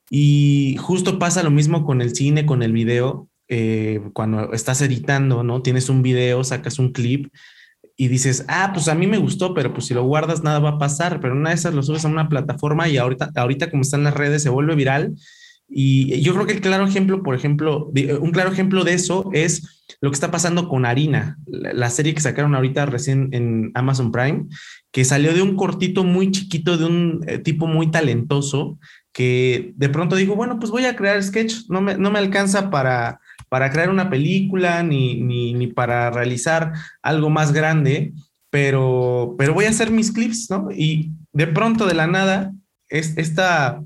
Y 0.09 0.77
justo 0.79 1.19
pasa 1.19 1.41
lo 1.41 1.51
mismo 1.51 1.85
con 1.85 2.01
el 2.01 2.13
cine, 2.15 2.45
con 2.45 2.63
el 2.63 2.73
video, 2.73 3.29
eh, 3.47 4.01
cuando 4.13 4.51
estás 4.53 4.81
editando, 4.81 5.43
¿no? 5.43 5.61
Tienes 5.61 5.89
un 5.89 6.01
video, 6.01 6.43
sacas 6.43 6.79
un 6.79 6.91
clip 6.91 7.33
y 7.95 8.07
dices, 8.07 8.45
ah, 8.47 8.71
pues 8.73 8.87
a 8.87 8.95
mí 8.95 9.07
me 9.07 9.17
gustó, 9.17 9.53
pero 9.53 9.73
pues 9.73 9.85
si 9.85 9.93
lo 9.93 10.03
guardas 10.03 10.43
nada 10.43 10.59
va 10.59 10.69
a 10.71 10.77
pasar, 10.77 11.19
pero 11.21 11.33
una 11.33 11.49
de 11.49 11.55
esas 11.55 11.73
lo 11.73 11.83
subes 11.83 12.03
a 12.03 12.07
una 12.07 12.29
plataforma 12.29 12.89
y 12.89 12.97
ahorita, 12.97 13.31
ahorita 13.35 13.69
como 13.69 13.83
están 13.83 14.03
las 14.03 14.13
redes 14.13 14.43
se 14.43 14.49
vuelve 14.49 14.75
viral 14.75 15.15
y 15.73 16.21
yo 16.21 16.33
creo 16.33 16.45
que 16.45 16.53
el 16.53 16.61
claro 16.61 16.85
ejemplo, 16.85 17.23
por 17.23 17.33
ejemplo, 17.33 17.91
un 18.19 18.31
claro 18.31 18.51
ejemplo 18.51 18.83
de 18.83 18.93
eso 18.93 19.29
es 19.31 19.81
lo 20.01 20.09
que 20.09 20.15
está 20.15 20.29
pasando 20.29 20.67
con 20.67 20.85
Harina, 20.85 21.37
la 21.47 21.89
serie 21.89 22.13
que 22.13 22.19
sacaron 22.19 22.55
ahorita 22.55 22.85
recién 22.85 23.29
en 23.31 23.71
Amazon 23.73 24.11
Prime, 24.11 24.47
que 24.91 25.05
salió 25.05 25.33
de 25.33 25.41
un 25.41 25.55
cortito 25.55 26.03
muy 26.03 26.31
chiquito 26.31 26.77
de 26.77 26.85
un 26.85 27.21
eh, 27.25 27.37
tipo 27.37 27.67
muy 27.67 27.89
talentoso 27.89 28.79
que 29.13 29.73
de 29.75 29.89
pronto 29.89 30.15
dijo, 30.15 30.35
bueno, 30.35 30.59
pues 30.59 30.71
voy 30.71 30.85
a 30.85 30.95
crear 30.95 31.21
sketch, 31.23 31.69
no 31.69 31.81
me, 31.81 31.97
no 31.97 32.11
me 32.11 32.19
alcanza 32.19 32.69
para, 32.69 33.19
para 33.47 33.71
crear 33.71 33.89
una 33.89 34.09
película 34.09 34.83
ni, 34.83 35.21
ni, 35.21 35.53
ni 35.53 35.67
para 35.67 36.09
realizar 36.11 36.73
algo 37.01 37.29
más 37.29 37.53
grande, 37.53 38.13
pero, 38.49 39.35
pero 39.37 39.53
voy 39.53 39.65
a 39.65 39.69
hacer 39.69 39.91
mis 39.91 40.11
clips, 40.11 40.49
¿no? 40.49 40.69
Y 40.71 41.11
de 41.31 41.47
pronto 41.47 41.85
de 41.85 41.93
la 41.93 42.07
nada, 42.07 42.53
es, 42.89 43.17
esta 43.17 43.81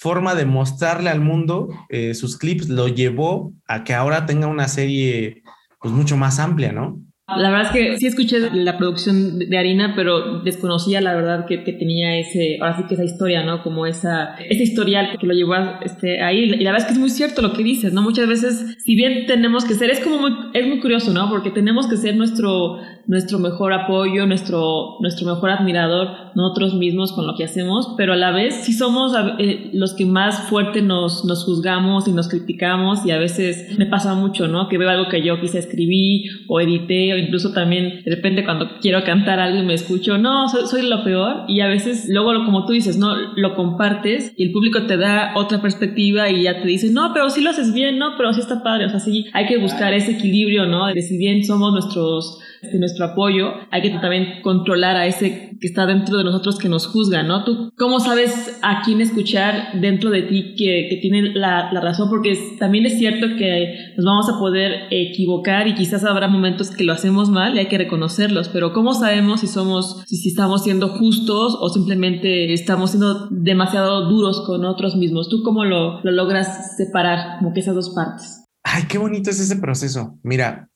forma 0.00 0.34
de 0.34 0.46
mostrarle 0.46 1.10
al 1.10 1.20
mundo 1.20 1.68
eh, 1.90 2.14
sus 2.14 2.38
clips 2.38 2.70
lo 2.70 2.88
llevó 2.88 3.52
a 3.66 3.84
que 3.84 3.92
ahora 3.92 4.24
tenga 4.24 4.46
una 4.46 4.66
serie 4.66 5.42
pues 5.78 5.92
mucho 5.92 6.16
más 6.16 6.38
amplia, 6.38 6.72
¿no? 6.72 6.98
La 7.36 7.50
verdad 7.50 7.66
es 7.66 7.72
que 7.72 7.98
sí 7.98 8.06
escuché 8.06 8.50
la 8.52 8.76
producción 8.76 9.38
de 9.38 9.58
Harina, 9.58 9.92
pero 9.94 10.40
desconocía 10.40 11.00
la 11.00 11.14
verdad 11.14 11.46
que, 11.46 11.58
tenía 11.58 12.18
ese, 12.18 12.58
ahora 12.60 12.78
sí 12.78 12.84
que 12.88 12.94
esa 12.94 13.04
historia, 13.04 13.44
¿no? 13.44 13.62
Como 13.62 13.86
esa, 13.86 14.34
ese 14.36 14.64
historial 14.64 15.16
que 15.18 15.26
lo 15.26 15.34
llevó 15.34 15.54
este, 15.82 16.22
ahí. 16.22 16.40
Y 16.40 16.64
la 16.64 16.72
verdad 16.72 16.78
es 16.78 16.84
que 16.86 16.92
es 16.94 16.98
muy 16.98 17.10
cierto 17.10 17.40
lo 17.40 17.52
que 17.52 17.62
dices, 17.62 17.92
¿no? 17.92 18.02
Muchas 18.02 18.26
veces, 18.26 18.78
si 18.84 18.96
bien 18.96 19.26
tenemos 19.26 19.64
que 19.64 19.74
ser, 19.74 19.90
es 19.90 20.00
como 20.00 20.18
muy, 20.18 20.32
es 20.54 20.66
muy 20.66 20.80
curioso, 20.80 21.12
¿no? 21.12 21.28
Porque 21.28 21.50
tenemos 21.50 21.86
que 21.86 21.96
ser 21.96 22.16
nuestro, 22.16 22.78
nuestro 23.10 23.40
mejor 23.40 23.72
apoyo, 23.72 24.24
nuestro, 24.24 24.96
nuestro 25.00 25.26
mejor 25.26 25.50
admirador, 25.50 26.30
nosotros 26.36 26.74
mismos 26.74 27.12
con 27.12 27.26
lo 27.26 27.34
que 27.34 27.42
hacemos, 27.42 27.94
pero 27.96 28.12
a 28.12 28.16
la 28.16 28.30
vez 28.30 28.60
sí 28.62 28.72
somos 28.72 29.12
eh, 29.40 29.68
los 29.72 29.94
que 29.94 30.06
más 30.06 30.48
fuerte 30.48 30.80
nos, 30.80 31.24
nos 31.24 31.44
juzgamos 31.44 32.06
y 32.06 32.12
nos 32.12 32.28
criticamos 32.28 33.04
y 33.04 33.10
a 33.10 33.18
veces 33.18 33.76
me 33.76 33.86
pasa 33.86 34.14
mucho, 34.14 34.46
¿no? 34.46 34.68
Que 34.68 34.78
veo 34.78 34.88
algo 34.88 35.08
que 35.10 35.24
yo 35.24 35.40
quise 35.40 35.58
escribir 35.58 36.30
o 36.46 36.60
edité 36.60 37.12
o 37.12 37.18
incluso 37.18 37.52
también 37.52 38.04
de 38.04 38.14
repente 38.14 38.44
cuando 38.44 38.78
quiero 38.80 39.02
cantar 39.02 39.40
algo 39.40 39.58
y 39.60 39.66
me 39.66 39.74
escucho, 39.74 40.16
no, 40.16 40.48
soy, 40.48 40.88
lo 40.88 41.02
peor 41.02 41.46
y 41.48 41.62
a 41.62 41.66
veces 41.66 42.06
luego 42.08 42.44
como 42.44 42.64
tú 42.64 42.74
dices, 42.74 42.96
no, 42.96 43.16
lo 43.34 43.56
compartes 43.56 44.34
y 44.36 44.44
el 44.44 44.52
público 44.52 44.82
te 44.86 44.96
da 44.96 45.32
otra 45.34 45.60
perspectiva 45.60 46.30
y 46.30 46.44
ya 46.44 46.62
te 46.62 46.68
dice, 46.68 46.90
no, 46.92 47.12
pero 47.12 47.28
sí 47.28 47.40
lo 47.40 47.50
haces 47.50 47.74
bien, 47.74 47.98
no, 47.98 48.12
pero 48.16 48.32
sí 48.32 48.40
está 48.40 48.62
padre, 48.62 48.86
o 48.86 48.88
sea, 48.88 49.00
sí 49.00 49.26
hay 49.32 49.46
que 49.46 49.58
buscar 49.58 49.92
ese 49.94 50.12
equilibrio, 50.12 50.66
¿no? 50.66 50.86
De 50.86 51.02
si 51.02 51.18
bien 51.18 51.42
somos 51.44 51.72
nuestros 51.72 52.38
de 52.62 52.78
nuestro 53.00 53.06
apoyo, 53.06 53.52
hay 53.70 53.82
que 53.82 53.90
también 53.98 54.42
controlar 54.42 54.96
a 54.96 55.06
ese 55.06 55.56
que 55.60 55.66
está 55.66 55.86
dentro 55.86 56.16
de 56.16 56.24
nosotros 56.24 56.58
que 56.58 56.68
nos 56.68 56.86
juzga, 56.86 57.22
¿no? 57.22 57.44
¿Tú 57.44 57.70
cómo 57.76 58.00
sabes 58.00 58.58
a 58.62 58.82
quién 58.82 59.00
escuchar 59.00 59.80
dentro 59.80 60.10
de 60.10 60.22
ti 60.22 60.54
que, 60.56 60.98
tiene 61.02 61.34
la, 61.34 61.70
razón? 61.80 62.08
Porque 62.08 62.56
también 62.58 62.86
es 62.86 62.98
cierto 62.98 63.26
que 63.36 63.92
nos 63.96 64.04
vamos 64.06 64.28
a 64.28 64.38
poder 64.38 64.88
equivocar 64.90 65.68
y 65.68 65.74
quizás 65.74 66.04
habrá 66.04 66.28
momentos 66.28 66.70
que 66.70 66.84
lo 66.84 66.92
hacemos 66.92 67.28
mal 67.28 67.54
y 67.54 67.58
hay 67.58 67.66
que 67.66 67.78
reconocerlos, 67.78 68.48
pero 68.48 68.72
¿cómo 68.72 68.94
sabemos 68.94 69.40
si 69.40 69.46
somos, 69.46 70.02
si, 70.06 70.16
si 70.16 70.28
estamos 70.28 70.64
siendo 70.64 70.88
justos 70.88 71.56
o 71.60 71.68
simplemente 71.68 72.52
estamos 72.52 72.90
siendo 72.90 73.28
demasiado 73.30 74.08
duros 74.08 74.42
con 74.46 74.64
otros 74.64 74.96
mismos? 74.96 75.28
¿Tú 75.28 75.42
cómo 75.42 75.64
lo, 75.64 76.00
lo 76.02 76.12
logras 76.12 76.76
separar 76.76 77.38
como 77.38 77.52
que 77.52 77.60
esas 77.60 77.74
dos 77.74 77.90
partes? 77.90 78.44
Ay, 78.62 78.84
qué 78.88 78.98
bonito 78.98 79.30
es 79.30 79.40
ese 79.40 79.56
proceso. 79.56 80.18
Mira, 80.22 80.69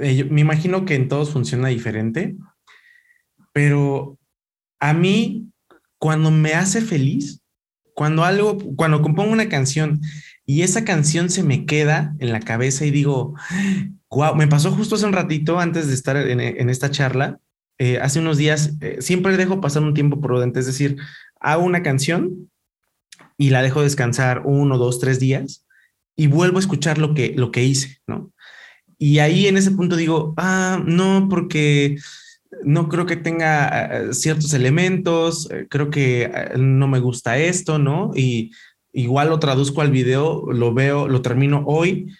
eh, 0.00 0.24
me 0.30 0.40
imagino 0.40 0.84
que 0.84 0.94
en 0.94 1.08
todos 1.08 1.30
funciona 1.30 1.68
diferente, 1.68 2.36
pero 3.52 4.18
a 4.80 4.92
mí, 4.92 5.48
cuando 5.98 6.30
me 6.30 6.54
hace 6.54 6.80
feliz, 6.80 7.40
cuando 7.94 8.24
algo, 8.24 8.58
cuando 8.76 9.02
compongo 9.02 9.32
una 9.32 9.48
canción 9.48 10.00
y 10.44 10.62
esa 10.62 10.84
canción 10.84 11.30
se 11.30 11.44
me 11.44 11.66
queda 11.66 12.16
en 12.18 12.32
la 12.32 12.40
cabeza 12.40 12.84
y 12.84 12.90
digo, 12.90 13.34
wow, 14.10 14.34
me 14.34 14.48
pasó 14.48 14.72
justo 14.72 14.96
hace 14.96 15.06
un 15.06 15.12
ratito 15.12 15.60
antes 15.60 15.86
de 15.88 15.94
estar 15.94 16.16
en, 16.16 16.68
esta 16.68 16.90
charla, 16.90 17.38
eh, 17.78 17.98
hace 18.00 18.18
unos 18.18 18.38
días, 18.38 18.74
eh, 18.80 18.96
siempre 19.00 19.36
dejo 19.36 19.60
pasar 19.60 19.82
un 19.82 19.94
tiempo 19.94 20.20
prudente, 20.20 20.60
es 20.60 20.66
decir, 20.66 20.96
hago 21.38 21.62
una 21.62 21.82
canción 21.82 22.50
y 23.38 23.50
la 23.50 23.62
dejo 23.62 23.82
descansar 23.82 24.42
uno, 24.44 24.78
dos, 24.78 24.98
tres 24.98 25.20
días 25.20 25.66
y 26.16 26.26
vuelvo 26.26 26.58
a 26.58 26.60
escuchar 26.60 26.98
lo 26.98 27.14
que, 27.14 27.34
lo 27.36 27.50
que 27.50 27.64
hice, 27.64 27.98
¿no? 28.06 28.31
Y 29.02 29.18
ahí 29.18 29.48
en 29.48 29.56
ese 29.56 29.72
punto 29.72 29.96
digo, 29.96 30.32
ah, 30.36 30.80
no, 30.86 31.26
porque 31.28 31.96
no 32.62 32.88
creo 32.88 33.04
que 33.04 33.16
tenga 33.16 33.86
eh, 34.10 34.14
ciertos 34.14 34.54
elementos, 34.54 35.50
eh, 35.50 35.66
creo 35.68 35.90
que 35.90 36.30
eh, 36.32 36.52
no 36.56 36.86
me 36.86 37.00
gusta 37.00 37.36
esto, 37.36 37.80
¿no? 37.80 38.12
Y 38.14 38.52
igual 38.92 39.30
lo 39.30 39.40
traduzco 39.40 39.80
al 39.80 39.90
video, 39.90 40.44
lo 40.52 40.72
veo, 40.72 41.08
lo 41.08 41.20
termino 41.20 41.64
hoy. 41.66 42.14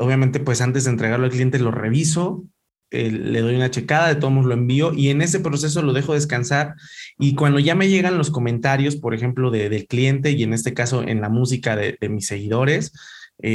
obviamente, 0.00 0.40
pues 0.40 0.62
antes 0.62 0.84
de 0.84 0.90
entregarlo 0.90 1.26
al 1.26 1.32
cliente 1.32 1.58
lo 1.58 1.70
reviso, 1.70 2.44
le 2.90 3.40
doy 3.42 3.56
una 3.56 3.70
checada, 3.70 4.08
de 4.08 4.14
todos 4.14 4.32
lo 4.46 4.54
envío 4.54 4.94
y 4.94 5.10
en 5.10 5.20
ese 5.20 5.40
proceso 5.40 5.82
lo 5.82 5.92
dejo 5.92 6.14
descansar. 6.14 6.76
Y 7.18 7.34
cuando 7.34 7.58
ya 7.58 7.74
me 7.74 7.90
llegan 7.90 8.16
los 8.16 8.30
comentarios, 8.30 8.96
por 8.96 9.12
ejemplo, 9.12 9.50
del 9.50 9.86
cliente 9.86 10.30
y 10.30 10.44
en 10.44 10.54
este 10.54 10.72
caso 10.72 11.02
en 11.02 11.20
la 11.20 11.28
música 11.28 11.76
de 11.76 12.08
mis 12.08 12.26
seguidores, 12.26 12.92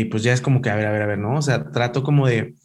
pues 0.09 0.23
ya 0.23 0.33
es 0.33 0.41
como 0.41 0.61
que, 0.61 0.69
a 0.69 0.75
ver, 0.75 0.87
a 0.87 0.91
ver, 0.91 1.01
a 1.01 1.07
ver, 1.07 1.19
¿no? 1.19 1.37
O 1.37 1.41
sea, 1.41 1.71
trato 1.71 2.03
como 2.03 2.27
de, 2.27 2.55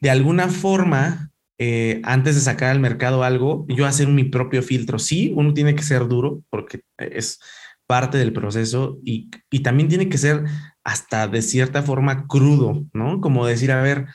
de 0.00 0.10
alguna 0.10 0.48
forma, 0.48 1.30
eh, 1.58 2.00
antes 2.04 2.34
de 2.34 2.40
sacar 2.40 2.70
al 2.70 2.80
mercado 2.80 3.22
algo, 3.22 3.66
yo 3.68 3.86
hacer 3.86 4.08
mi 4.08 4.24
propio 4.24 4.62
filtro. 4.62 4.98
Sí, 4.98 5.32
uno 5.36 5.52
tiene 5.52 5.74
que 5.74 5.82
ser 5.82 6.08
duro 6.08 6.42
porque 6.50 6.80
es 6.98 7.38
parte 7.86 8.18
del 8.18 8.32
proceso 8.32 8.98
y, 9.04 9.30
y 9.50 9.60
también 9.60 9.88
tiene 9.88 10.08
que 10.08 10.18
ser 10.18 10.44
hasta 10.84 11.28
de 11.28 11.42
cierta 11.42 11.82
forma 11.82 12.26
crudo, 12.26 12.84
¿no? 12.92 13.20
Como 13.20 13.46
decir, 13.46 13.72
a 13.72 13.82
ver, 13.82 14.06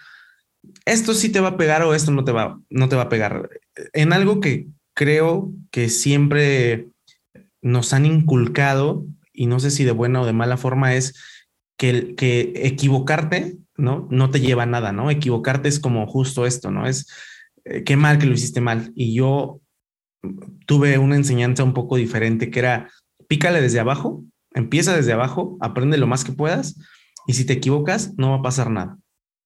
esto 0.86 1.14
sí 1.14 1.30
te 1.30 1.40
va 1.40 1.50
a 1.50 1.58
pegar 1.58 1.84
o 1.84 1.94
esto 1.94 2.12
no 2.12 2.24
te 2.24 2.32
va, 2.32 2.60
no 2.70 2.90
te 2.90 2.96
va 2.96 3.04
a 3.04 3.10
pegar. 3.10 3.50
En 3.94 4.14
algo 4.14 4.40
que 4.40 4.68
creo 4.94 5.52
que 5.72 5.90
siempre 5.90 6.88
nos 7.62 7.94
han 7.94 8.06
inculcado, 8.06 9.06
y 9.34 9.48
no 9.48 9.60
sé 9.60 9.72
si 9.72 9.84
de 9.84 9.92
buena 9.92 10.22
o 10.22 10.26
de 10.26 10.34
mala 10.34 10.58
forma, 10.58 10.96
es 10.96 11.14
que, 11.78 12.16
equivocarte, 12.56 13.58
¿no? 13.78 14.08
No 14.10 14.30
te 14.30 14.40
lleva 14.40 14.64
a 14.64 14.68
nada, 14.68 14.92
¿no? 14.92 15.10
Equivocarte 15.12 15.70
es 15.70 15.80
como 15.80 16.08
justo 16.08 16.46
esto, 16.46 16.72
¿no? 16.72 16.88
Es 16.88 17.08
eh, 17.66 17.84
qué 17.84 17.98
mal 17.98 18.18
que 18.18 18.26
lo 18.26 18.34
hiciste 18.34 18.62
mal. 18.62 18.92
Y 18.96 19.14
yo 19.16 19.62
tuve 20.66 20.98
una 20.98 21.16
enseñanza 21.16 21.64
un 21.64 21.74
poco 21.74 21.98
diferente 21.98 22.50
que 22.50 22.60
era 22.60 22.90
pícale 23.28 23.62
desde 23.62 23.80
abajo, 23.80 24.24
empieza 24.54 24.96
desde 24.96 25.14
abajo, 25.14 25.58
aprende 25.60 25.98
lo 25.98 26.08
más 26.08 26.24
que 26.24 26.32
puedas 26.32 26.80
y 27.28 27.34
si 27.34 27.46
te 27.46 27.54
equivocas 27.54 28.14
no 28.18 28.32
va 28.32 28.38
a 28.38 28.42
pasar 28.42 28.70
nada. 28.70 28.98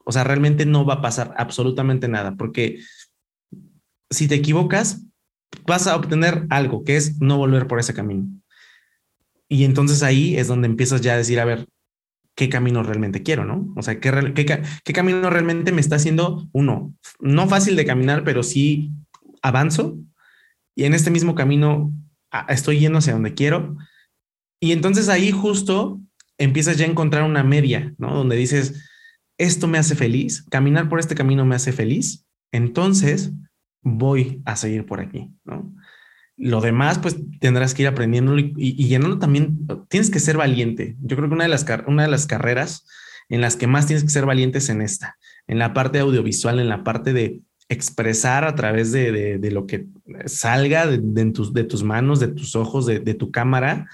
O 0.06 0.12
sea, 0.12 0.24
realmente 0.24 0.66
no 0.66 0.86
va 0.86 0.96
a 0.96 1.02
pasar 1.02 1.34
absolutamente 1.38 2.08
nada 2.08 2.36
porque 2.36 2.80
si 4.10 4.28
te 4.28 4.36
equivocas, 4.36 5.06
vas 5.66 5.88
a 5.88 5.96
obtener 5.96 6.46
algo, 6.50 6.84
que 6.84 6.98
es 6.98 7.20
no 7.22 7.38
volver 7.38 7.68
por 7.68 7.80
ese 7.80 7.94
camino. 7.94 8.28
Y 9.48 9.64
entonces 9.64 10.04
ahí 10.04 10.36
es 10.38 10.48
donde 10.48 10.68
empiezas 10.68 11.02
ya 11.02 11.14
a 11.14 11.18
decir, 11.18 11.40
a 11.40 11.46
ver, 11.46 11.68
¿qué 12.40 12.48
camino 12.48 12.84
realmente 12.84 13.22
quiero, 13.22 13.44
no? 13.44 13.74
O 13.76 13.82
sea, 13.82 14.00
¿qué, 14.00 14.94
camino 14.94 15.30
realmente 15.30 15.74
me 15.74 15.82
está 15.82 15.98
haciendo 15.98 16.48
uno? 16.54 16.96
No 17.20 17.50
fácil 17.50 17.76
de 17.76 17.86
caminar, 17.86 18.24
pero 18.24 18.44
sí 18.44 18.94
avanzo. 19.42 19.98
Y 20.74 20.86
en 20.86 20.94
este 20.94 21.12
mismo 21.12 21.36
camino 21.36 21.92
estoy 22.48 22.80
yendo 22.80 23.00
hacia 23.00 23.12
donde 23.12 23.34
quiero. 23.34 23.76
Y 24.62 24.72
entonces 24.72 25.10
ahí 25.10 25.32
justo 25.32 26.00
empiezas 26.38 26.78
ya 26.78 26.86
a 26.86 26.90
encontrar 26.90 27.24
una 27.24 27.44
media, 27.44 27.94
¿no? 27.98 28.16
Donde 28.16 28.38
dices, 28.38 28.86
esto 29.38 29.68
me 29.68 29.78
hace 29.78 29.96
feliz, 29.96 30.46
caminar 30.50 30.88
por 30.88 31.02
este 31.02 31.16
camino 31.16 31.44
me 31.44 31.56
hace 31.56 31.74
feliz, 31.74 32.26
entonces 32.54 33.34
voy 33.82 34.42
a 34.46 34.56
seguir 34.56 34.86
por 34.86 35.02
aquí, 35.02 35.30
¿no? 35.44 35.76
Lo 36.40 36.62
demás, 36.62 37.00
pues 37.00 37.18
tendrás 37.40 37.74
que 37.74 37.82
ir 37.82 37.88
aprendiendo 37.90 38.40
y, 38.40 38.54
y, 38.56 38.88
llenando 38.88 39.20
también, 39.20 39.68
tienes 39.90 40.10
que 40.10 40.20
ser 40.20 40.38
valiente. 40.38 40.96
Yo 41.02 41.18
creo 41.18 41.28
que 41.28 41.36
una 41.36 41.44
de, 41.44 41.50
las, 41.50 41.66
una 41.86 42.04
de 42.04 42.10
las 42.10 42.26
carreras 42.26 42.86
en 43.28 43.42
las 43.42 43.56
que 43.56 43.68
más 43.68 43.86
tienes 43.86 44.04
que 44.04 44.10
ser 44.10 44.26
valiente 44.26 44.58
es 44.58 44.70
en 44.70 44.82
esta, 44.82 45.18
en 45.48 45.60
la 45.60 45.74
parte 45.74 46.00
audiovisual, 46.00 46.60
en 46.60 46.70
la 46.70 46.84
parte 46.84 47.14
de 47.14 47.42
expresar 47.70 48.46
a 48.46 48.56
través 48.56 48.92
de, 48.92 49.38
de, 49.38 49.52
lo 49.52 49.68
que 49.68 49.86
salga 50.26 50.88
de, 50.88 51.32
tus, 51.32 51.54
de 51.54 51.64
tus 51.64 51.84
manos, 51.84 52.20
de 52.20 52.30
tus 52.30 52.56
ojos, 52.56 52.88
de, 52.88 53.14
tu 53.14 53.30
cámara, 53.32 53.88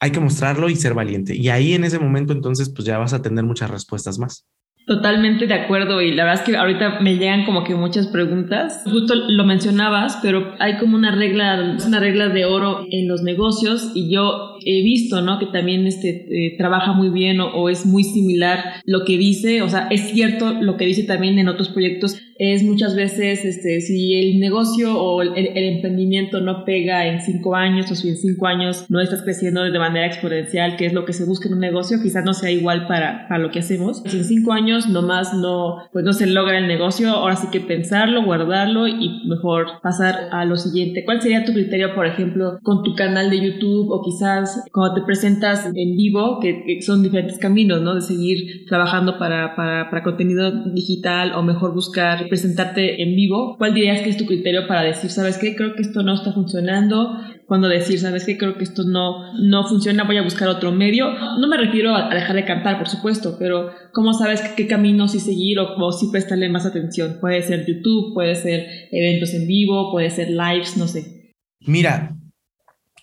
hay 0.00 0.10
que 0.10 0.20
mostrarlo 0.20 0.70
y 0.70 0.76
ser 0.76 0.94
valiente. 0.94 1.34
Y 1.34 1.50
ahí 1.50 1.74
en 1.74 1.84
ese 1.84 1.98
momento 1.98 2.32
entonces 2.32 2.70
pues 2.70 2.86
ya 2.86 2.96
vas 2.96 3.12
a 3.12 3.20
tener 3.20 3.44
muchas 3.44 3.70
respuestas 3.70 4.18
más. 4.18 4.46
Totalmente 4.86 5.46
de 5.46 5.54
acuerdo 5.54 6.02
y 6.02 6.12
la 6.12 6.24
verdad 6.24 6.42
es 6.42 6.46
que 6.46 6.56
ahorita 6.58 7.00
me 7.00 7.16
llegan 7.16 7.46
como 7.46 7.64
que 7.64 7.74
muchas 7.74 8.06
preguntas. 8.06 8.82
Justo 8.84 9.14
lo 9.14 9.44
mencionabas, 9.44 10.18
pero 10.20 10.54
hay 10.58 10.76
como 10.76 10.94
una 10.96 11.10
regla, 11.10 11.78
una 11.86 12.00
regla 12.00 12.28
de 12.28 12.44
oro 12.44 12.86
en 12.90 13.08
los 13.08 13.22
negocios 13.22 13.92
y 13.94 14.12
yo 14.12 14.53
he 14.66 14.82
visto, 14.82 15.20
¿no? 15.20 15.38
Que 15.38 15.46
también 15.46 15.86
este 15.86 16.26
eh, 16.30 16.54
trabaja 16.56 16.92
muy 16.92 17.10
bien 17.10 17.40
o, 17.40 17.48
o, 17.54 17.68
es 17.68 17.86
muy 17.86 18.04
similar 18.04 18.64
lo 18.84 19.04
que 19.04 19.18
dice, 19.18 19.62
o 19.62 19.68
sea, 19.68 19.88
es 19.90 20.10
cierto 20.10 20.52
lo 20.52 20.76
que 20.76 20.86
dice 20.86 21.04
también 21.04 21.38
en 21.38 21.48
otros 21.48 21.68
proyectos, 21.68 22.16
es 22.38 22.64
muchas 22.64 22.96
veces, 22.96 23.44
este, 23.44 23.80
si 23.80 24.14
el 24.14 24.40
negocio 24.40 24.98
o 25.00 25.22
el, 25.22 25.34
emprendimiento 25.36 26.40
no 26.40 26.64
pega 26.64 27.06
en 27.06 27.20
cinco 27.20 27.54
años 27.54 27.90
o 27.90 27.94
si 27.94 28.08
en 28.08 28.16
cinco 28.16 28.46
años 28.46 28.86
no 28.88 29.00
estás 29.00 29.22
creciendo 29.22 29.62
de 29.62 29.78
manera 29.78 30.06
exponencial, 30.06 30.76
que 30.76 30.86
es 30.86 30.92
lo 30.92 31.04
que 31.04 31.12
se 31.12 31.24
busca 31.24 31.48
en 31.48 31.54
un 31.54 31.60
negocio, 31.60 31.98
quizás 32.02 32.24
no 32.24 32.34
sea 32.34 32.50
igual 32.50 32.86
para, 32.86 33.28
para 33.28 33.40
lo 33.40 33.50
que 33.50 33.60
hacemos. 33.60 34.02
Si 34.06 34.16
en 34.16 34.24
cinco 34.24 34.52
años 34.52 34.88
nomás 34.88 35.34
no, 35.34 35.88
pues 35.92 36.04
no 36.04 36.12
se 36.12 36.26
logra 36.26 36.58
el 36.58 36.66
negocio, 36.66 37.10
ahora 37.10 37.36
sí 37.36 37.46
que 37.52 37.60
pensarlo, 37.60 38.24
guardarlo 38.24 38.88
y 38.88 39.22
mejor 39.26 39.80
pasar 39.82 40.28
a 40.32 40.44
lo 40.44 40.56
siguiente. 40.56 41.04
¿Cuál 41.04 41.20
sería 41.20 41.44
tu 41.44 41.52
criterio, 41.52 41.94
por 41.94 42.06
ejemplo, 42.06 42.58
con 42.62 42.82
tu 42.82 42.94
canal 42.94 43.30
de 43.30 43.40
YouTube 43.40 43.90
o 43.90 44.02
quizás 44.02 44.53
cuando 44.72 44.94
te 44.94 45.02
presentas 45.02 45.66
en 45.66 45.96
vivo, 45.96 46.40
que, 46.40 46.80
son 46.82 47.02
diferentes 47.02 47.38
caminos, 47.38 47.82
¿no? 47.82 47.94
De 47.94 48.00
seguir 48.00 48.66
trabajando 48.66 49.18
para, 49.18 49.54
para, 49.56 49.90
para 49.90 50.02
contenido 50.02 50.64
digital 50.72 51.32
o 51.34 51.42
mejor 51.42 51.74
buscar 51.74 52.28
presentarte 52.28 53.02
en 53.02 53.14
vivo, 53.14 53.56
¿cuál 53.58 53.74
dirías 53.74 54.02
que 54.02 54.10
es 54.10 54.16
tu 54.16 54.26
criterio 54.26 54.66
para 54.66 54.82
decir, 54.82 55.10
sabes 55.10 55.38
qué, 55.38 55.54
creo 55.54 55.74
que 55.74 55.82
esto 55.82 56.02
no 56.02 56.14
está 56.14 56.32
funcionando? 56.32 57.18
Cuando 57.46 57.68
decir, 57.68 57.98
sabes 57.98 58.24
qué, 58.24 58.38
creo 58.38 58.56
que 58.56 58.64
esto 58.64 58.84
no, 58.84 59.34
no 59.38 59.68
funciona, 59.68 60.04
voy 60.04 60.16
a 60.16 60.22
buscar 60.22 60.48
otro 60.48 60.72
medio. 60.72 61.12
No 61.38 61.46
me 61.46 61.58
refiero 61.58 61.94
a, 61.94 62.08
dejar 62.14 62.36
de 62.36 62.44
cantar, 62.44 62.78
por 62.78 62.88
supuesto, 62.88 63.36
pero 63.38 63.70
¿cómo 63.92 64.14
sabes 64.14 64.40
qué, 64.56 64.66
camino 64.66 65.08
sí 65.08 65.20
seguir 65.20 65.58
o, 65.58 65.76
o 65.76 65.92
sí 65.92 66.08
prestarle 66.10 66.48
más 66.48 66.64
atención? 66.64 67.18
Puede 67.20 67.42
ser 67.42 67.66
YouTube, 67.66 68.14
puede 68.14 68.34
ser 68.34 68.66
eventos 68.90 69.34
en 69.34 69.46
vivo, 69.46 69.90
puede 69.92 70.10
ser 70.10 70.30
lives, 70.30 70.76
no 70.76 70.88
sé. 70.88 71.32
Mira, 71.60 72.16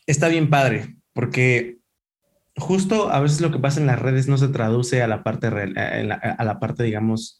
está 0.07 0.27
bien 0.27 0.49
padre, 0.49 0.95
porque 1.13 1.77
justo 2.55 3.09
a 3.09 3.19
veces 3.19 3.41
lo 3.41 3.51
que 3.51 3.59
pasa 3.59 3.79
en 3.79 3.87
las 3.87 3.99
redes 3.99 4.27
no 4.27 4.37
se 4.37 4.49
traduce 4.49 5.01
a 5.01 5.07
la 5.07 5.23
parte, 5.23 5.47
a 5.47 6.43
la 6.43 6.59
parte 6.59 6.83
digamos, 6.83 7.39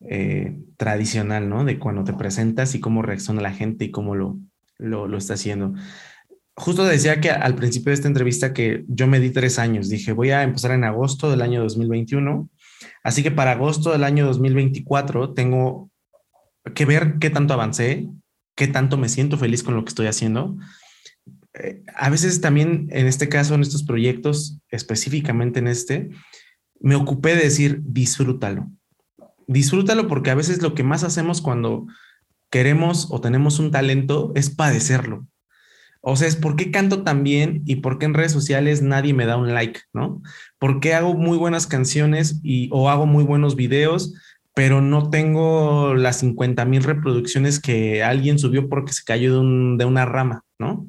eh, 0.00 0.58
tradicional, 0.76 1.48
¿no? 1.48 1.64
De 1.64 1.78
cuando 1.78 2.04
te 2.04 2.12
presentas 2.12 2.74
y 2.74 2.80
cómo 2.80 3.00
reacciona 3.00 3.40
la 3.40 3.52
gente 3.52 3.86
y 3.86 3.90
cómo 3.90 4.14
lo, 4.14 4.38
lo, 4.78 5.16
está 5.16 5.34
haciendo. 5.34 5.72
Justo 6.56 6.84
decía 6.84 7.20
que 7.20 7.30
al 7.30 7.54
principio 7.54 7.90
de 7.90 7.94
esta 7.94 8.08
entrevista 8.08 8.52
que 8.52 8.84
yo 8.86 9.06
me 9.06 9.18
di 9.18 9.30
tres 9.30 9.58
años. 9.58 9.88
Dije, 9.88 10.12
voy 10.12 10.30
a 10.30 10.42
empezar 10.42 10.72
en 10.72 10.84
agosto 10.84 11.30
del 11.30 11.40
año 11.40 11.62
2021. 11.62 12.50
Así 13.02 13.22
que 13.22 13.30
para 13.30 13.52
agosto 13.52 13.92
del 13.92 14.04
año 14.04 14.26
2024 14.26 15.32
tengo 15.32 15.90
que 16.74 16.84
ver 16.84 17.18
qué 17.18 17.30
tanto 17.30 17.54
avancé, 17.54 18.08
qué 18.54 18.68
tanto 18.68 18.98
me 18.98 19.08
siento 19.08 19.38
feliz 19.38 19.62
con 19.62 19.74
lo 19.74 19.84
que 19.84 19.88
estoy 19.90 20.06
haciendo. 20.06 20.56
Eh, 21.54 21.82
a 21.94 22.10
veces 22.10 22.40
también 22.40 22.88
en 22.90 23.06
este 23.06 23.28
caso, 23.28 23.54
en 23.54 23.62
estos 23.62 23.84
proyectos, 23.84 24.58
específicamente 24.70 25.58
en 25.58 25.68
este, 25.68 26.10
me 26.80 26.94
ocupé 26.96 27.36
de 27.36 27.44
decir, 27.44 27.80
disfrútalo 27.84 28.70
disfrútalo 29.46 30.08
porque 30.08 30.30
a 30.30 30.34
veces 30.34 30.62
lo 30.62 30.74
que 30.74 30.82
más 30.82 31.04
hacemos 31.04 31.40
cuando 31.40 31.86
queremos 32.50 33.08
o 33.10 33.20
tenemos 33.20 33.58
un 33.58 33.70
talento 33.70 34.32
es 34.34 34.50
padecerlo. 34.50 35.26
O 36.00 36.16
sea, 36.16 36.28
es 36.28 36.36
por 36.36 36.56
qué 36.56 36.70
canto 36.70 37.02
tan 37.02 37.24
bien 37.24 37.62
y 37.64 37.76
por 37.76 37.98
qué 37.98 38.04
en 38.04 38.14
redes 38.14 38.32
sociales 38.32 38.82
nadie 38.82 39.14
me 39.14 39.24
da 39.24 39.38
un 39.38 39.54
like, 39.54 39.80
¿no? 39.94 40.20
¿Por 40.58 40.80
qué 40.80 40.92
hago 40.92 41.14
muy 41.14 41.38
buenas 41.38 41.66
canciones 41.66 42.40
y, 42.42 42.68
o 42.72 42.90
hago 42.90 43.06
muy 43.06 43.24
buenos 43.24 43.56
videos, 43.56 44.12
pero 44.54 44.82
no 44.82 45.08
tengo 45.08 45.94
las 45.94 46.18
50 46.18 46.64
mil 46.66 46.84
reproducciones 46.84 47.58
que 47.58 48.04
alguien 48.04 48.38
subió 48.38 48.68
porque 48.68 48.92
se 48.92 49.02
cayó 49.02 49.40
de, 49.40 49.84
una 49.84 50.04
rama, 50.04 50.44
¿no? 50.58 50.86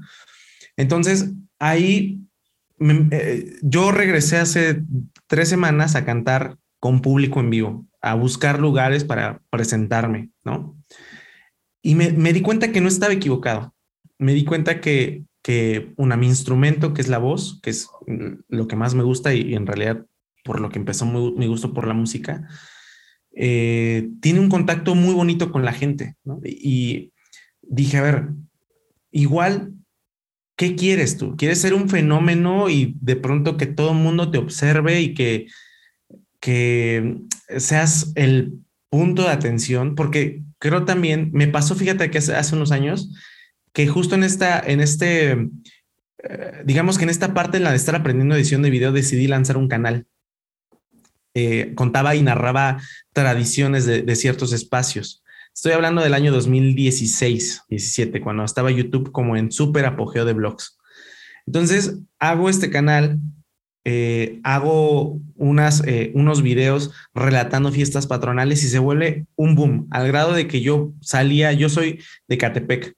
Entonces, 0.77 1.31
ahí 1.59 2.21
eh, 2.79 3.55
yo 3.61 3.91
regresé 3.91 4.37
hace 4.37 4.83
tres 5.27 5.49
semanas 5.49 5.95
a 5.95 6.05
cantar 6.05 6.57
con 6.79 7.01
público 7.01 7.39
en 7.39 7.49
vivo 7.49 7.85
a 8.05 8.13
buscar 8.13 8.59
lugares 8.59 9.03
para 9.03 9.41
presentarme, 9.49 10.29
¿no? 10.43 10.77
Y 11.81 11.95
me, 11.95 12.33
di 12.33 12.41
cuenta 12.41 12.71
que 12.71 12.79
no 12.79 12.87
estaba 12.87 13.13
equivocado. 13.13 13.73
Me 14.19 14.35
di 14.35 14.45
cuenta 14.45 14.79
que, 14.79 15.23
que 15.41 15.93
una, 15.97 16.15
mi 16.15 16.27
instrumento, 16.27 16.93
que 16.93 17.01
es 17.01 17.07
la 17.07 17.17
voz, 17.17 17.59
que 17.63 17.71
es 17.71 17.87
lo 18.47 18.67
que 18.67 18.75
más 18.75 18.93
me 18.93 19.03
gusta 19.03 19.33
y, 19.33 19.55
en 19.55 19.65
realidad 19.65 20.05
por 20.43 20.59
lo 20.59 20.69
que 20.69 20.77
empezó 20.77 21.07
mi, 21.07 21.47
gusto 21.47 21.73
por 21.73 21.87
la 21.87 21.95
música, 21.95 22.47
eh, 23.35 24.07
tiene 24.21 24.39
un 24.39 24.49
contacto 24.49 24.93
muy 24.93 25.15
bonito 25.15 25.51
con 25.51 25.65
la 25.65 25.73
gente. 25.73 26.15
Y 26.43 27.11
dije, 27.63 27.97
a 27.97 28.03
ver, 28.03 28.29
igual, 29.09 29.73
¿qué 30.55 30.75
quieres 30.75 31.17
tú? 31.17 31.35
¿Quieres 31.35 31.61
ser 31.61 31.73
un 31.73 31.89
fenómeno 31.89 32.69
y 32.69 32.95
de 33.01 33.15
pronto 33.15 33.57
que 33.57 33.65
todo 33.65 33.91
el 33.91 33.97
mundo 33.97 34.31
te 34.31 34.37
observe 34.37 35.01
y 35.01 35.13
que 35.13 35.47
que 36.45 37.17
seas 37.57 38.11
el 38.13 38.59
punto 38.89 39.23
de 39.23 39.29
atención, 39.29 39.95
porque 39.95 40.43
creo 40.59 40.85
también, 40.85 41.31
me 41.33 41.47
pasó, 41.47 41.73
fíjate 41.73 42.11
que 42.11 42.19
hace, 42.19 42.55
unos 42.55 42.71
años, 42.71 43.09
que 43.73 43.87
justo 43.87 44.13
en 44.13 44.23
esta, 44.23 44.59
en 44.59 44.79
este, 44.79 45.31
eh, 45.31 46.61
digamos 46.63 46.99
que 46.99 47.05
en 47.05 47.09
esta 47.09 47.33
parte, 47.33 47.57
en 47.57 47.63
la 47.63 47.71
de 47.71 47.77
estar 47.77 47.95
aprendiendo 47.95 48.35
edición 48.35 48.61
de 48.61 48.69
video, 48.69 48.91
decidí 48.91 49.25
lanzar 49.25 49.57
un 49.57 49.67
canal. 49.67 50.05
Eh, 51.33 51.73
contaba 51.73 52.15
y 52.15 52.21
narraba 52.21 52.79
tradiciones 53.11 53.87
de, 53.87 54.03
de, 54.03 54.15
ciertos 54.15 54.53
espacios. 54.53 55.23
Estoy 55.55 55.71
hablando 55.71 56.01
del 56.01 56.13
año 56.13 56.33
2016, 56.33 57.63
17, 57.69 58.19
cuando 58.19 58.43
estaba 58.43 58.71
YouTube 58.71 59.11
como 59.13 59.37
en 59.37 59.51
súper 59.51 59.85
apogeo 59.85 60.25
de 60.25 60.33
blogs. 60.33 60.77
Entonces, 61.45 61.99
hago 62.19 62.49
este 62.49 62.69
canal 62.69 63.19
eh, 63.87 64.39
hago 64.43 65.21
unas, 65.35 65.85
eh, 65.85 66.11
unos 66.15 66.41
videos 66.41 66.91
relatando 67.13 67.71
fiestas 67.71 68.07
patronales 68.07 68.63
y 68.63 68.67
se 68.67 68.79
vuelve 68.79 69.27
un 69.35 69.53
boom, 69.53 69.87
al 69.91 70.07
grado 70.07 70.33
de 70.33 70.47
que 70.47 70.61
yo 70.61 70.91
salía, 71.01 71.53
yo 71.53 71.69
soy 71.69 72.01
de 72.27 72.37
Catepec, 72.39 72.95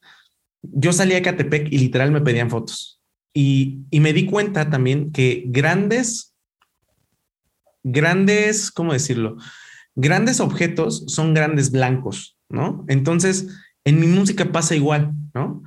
yo 0.61 0.93
salía 0.93 1.17
a 1.17 1.21
Catepec 1.21 1.67
y 1.71 1.77
literal 1.77 2.11
me 2.11 2.21
pedían 2.21 2.49
fotos. 2.49 3.01
Y 3.33 3.85
me 3.91 4.13
di 4.13 4.25
cuenta 4.25 4.69
también 4.69 5.11
que 5.11 5.43
grandes, 5.47 6.33
grandes, 7.83 8.71
¿cómo 8.71 8.93
decirlo? 8.93 9.37
Grandes 9.93 10.39
objetos 10.39 11.03
son 11.07 11.33
grandes 11.33 11.69
blancos, 11.69 12.36
¿no? 12.49 12.85
Entonces, 12.87 13.47
en 13.85 13.99
mi 13.99 14.07
música 14.07 14.51
pasa 14.51 14.75
igual, 14.75 15.13
¿no? 15.33 15.63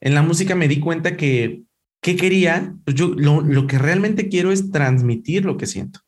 En 0.00 0.14
la 0.14 0.22
música 0.22 0.54
me 0.54 0.68
di 0.68 0.80
cuenta 0.80 1.16
que 1.16 1.64
¿Qué 2.04 2.16
quería? 2.16 2.76
Pues 2.84 2.98
yo 2.98 3.14
lo, 3.16 3.66
que 3.66 3.78
realmente 3.78 4.28
quiero 4.28 4.52
es 4.52 4.70
transmitir 4.70 5.46
lo 5.46 5.56
que 5.56 5.64
siento. 5.64 6.00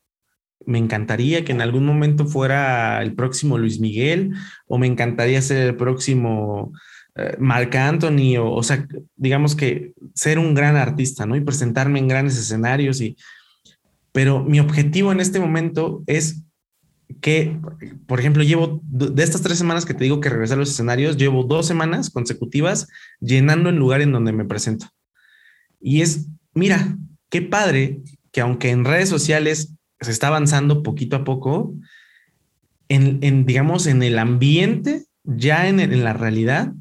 Me 0.67 0.77
encantaría 0.77 1.43
que 1.43 1.53
en 1.53 1.63
algún 1.63 1.87
momento 1.87 2.27
fuera 2.27 3.01
el 3.01 3.15
próximo 3.15 3.57
Luis 3.57 3.81
Miguel 3.81 4.35
o 4.67 4.77
me 4.77 4.87
encantaría 4.87 5.41
ser 5.41 5.69
el 5.69 5.77
próximo 5.77 6.71
eh, 7.15 7.37
Marc 7.39 7.75
Anthony 7.77 8.37
o, 8.39 8.53
o 8.53 8.63
sea, 8.63 8.87
digamos 9.17 9.57
que 9.57 9.95
ser 10.15 10.39
un 10.39 10.53
gran 10.53 10.77
artista, 10.77 11.25
¿no? 11.25 11.35
Y 11.35 11.41
presentarme 11.41 11.99
en 11.99 12.09
grandes 12.09 12.37
escenarios 12.37 13.01
y... 13.01 13.17
Pero 14.13 14.45
mi 14.45 14.61
objetivo 14.61 15.13
en 15.13 15.21
este 15.21 15.41
momento 15.41 16.03
es 16.07 16.43
que, 17.21 17.59
por 18.07 18.21
ejemplo, 18.21 18.43
llevo 18.43 18.81
de 18.83 19.23
estas 19.23 19.43
tres 19.43 19.59
semanas 19.59 19.87
que 19.87 19.95
te 19.95 20.05
digo 20.05 20.21
que 20.21 20.29
regresé 20.29 20.55
a 20.55 20.57
los 20.57 20.71
escenarios, 20.71 21.17
llevo 21.17 21.45
dos 21.45 21.67
semanas 21.67 22.11
consecutivas 22.11 22.89
llenando 23.21 23.69
el 23.71 23.77
lugar 23.77 24.01
en 24.01 24.13
donde 24.13 24.33
me 24.33 24.45
presento. 24.45 24.87
Y 25.81 26.03
es, 26.03 26.29
mira, 26.53 26.97
qué 27.31 27.43
padre 27.43 28.01
que 28.33 28.41
aunque 28.41 28.71
en 28.71 28.85
redes 28.85 29.09
sociales 29.09 29.73
se 30.01 30.11
está 30.11 30.29
avanzando 30.29 30.83
poquito 30.83 31.17
a 31.17 31.25
poco, 31.25 31.75
en, 32.89 33.47
digamos, 33.47 33.87
en 33.87 34.03
el 34.03 34.19
ambiente, 34.19 35.07
ya 35.25 35.69
en, 35.69 35.81
en 35.81 36.05
la 36.05 36.13
realidad, 36.13 36.73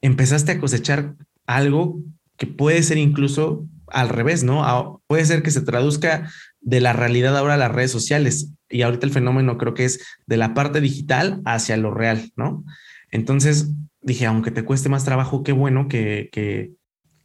empezaste 0.00 0.52
a 0.52 0.60
cosechar 0.60 1.14
algo 1.46 2.00
que 2.36 2.46
puede 2.46 2.82
ser 2.82 2.98
incluso 2.98 3.66
al 3.86 4.08
revés, 4.08 4.42
¿no? 4.42 5.02
Puede 5.06 5.24
ser 5.24 5.42
que 5.42 5.50
se 5.50 5.60
traduzca 5.60 6.30
de 6.62 6.80
la 6.80 6.92
realidad 6.92 7.36
ahora 7.36 7.56
las 7.56 7.72
redes 7.72 7.90
sociales. 7.90 8.52
Y 8.70 8.82
ahorita 8.82 9.06
el 9.06 9.12
fenómeno 9.12 9.58
creo 9.58 9.74
que 9.74 9.84
es 9.84 10.00
de 10.26 10.36
la 10.36 10.54
parte 10.54 10.80
digital 10.80 11.42
hacia 11.44 11.76
lo 11.76 11.92
real, 11.92 12.32
¿no? 12.36 12.64
Entonces 13.10 13.70
dije, 14.00 14.26
aunque 14.26 14.50
te 14.50 14.64
cueste 14.64 14.88
más 14.88 15.04
trabajo, 15.04 15.42
qué 15.42 15.52
bueno 15.52 15.88
que, 15.88 16.30
que 16.32 16.72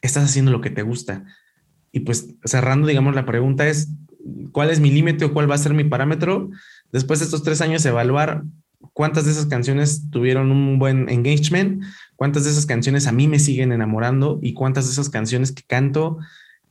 estás 0.02 0.26
haciendo 0.26 0.52
lo 0.52 0.62
que 0.62 0.69
te 0.69 0.82
gusta. 0.82 1.23
Y 1.91 2.02
pues 2.02 2.36
cerrando, 2.43 2.88
digamos, 2.88 3.15
la 3.15 3.26
pregunta 3.26 3.67
es, 3.67 3.89
¿cuál 4.52 4.69
es 4.69 4.80
mi 4.80 4.91
límite 4.91 5.26
o 5.26 5.34
cuál 5.34 5.50
va 5.50 5.56
a 5.56 5.60
ser 5.60 5.73
mi 5.73 5.84
parámetro? 5.84 6.50
Después 6.91 7.19
de 7.19 7.26
estos 7.26 7.43
tres 7.43 7.62
años, 7.62 7.86
evaluar 7.86 8.43
cuántas 8.93 9.26
de 9.26 9.32
esas 9.32 9.45
canciones 9.45 10.10
tuvieron 10.10 10.52
un 10.52 10.80
buen 10.80 11.10
engagement, 11.10 11.84
cuántas 12.15 12.43
de 12.43 12.52
esas 12.52 12.65
canciones 12.65 13.08
a 13.08 13.12
mí 13.12 13.28
me 13.28 13.39
siguen 13.39 13.71
enamorando 13.71 14.39
y 14.41 14.54
cuántas 14.54 14.86
de 14.86 14.91
esas 14.91 15.10
canciones 15.10 15.52
que 15.52 15.63
canto 15.63 16.17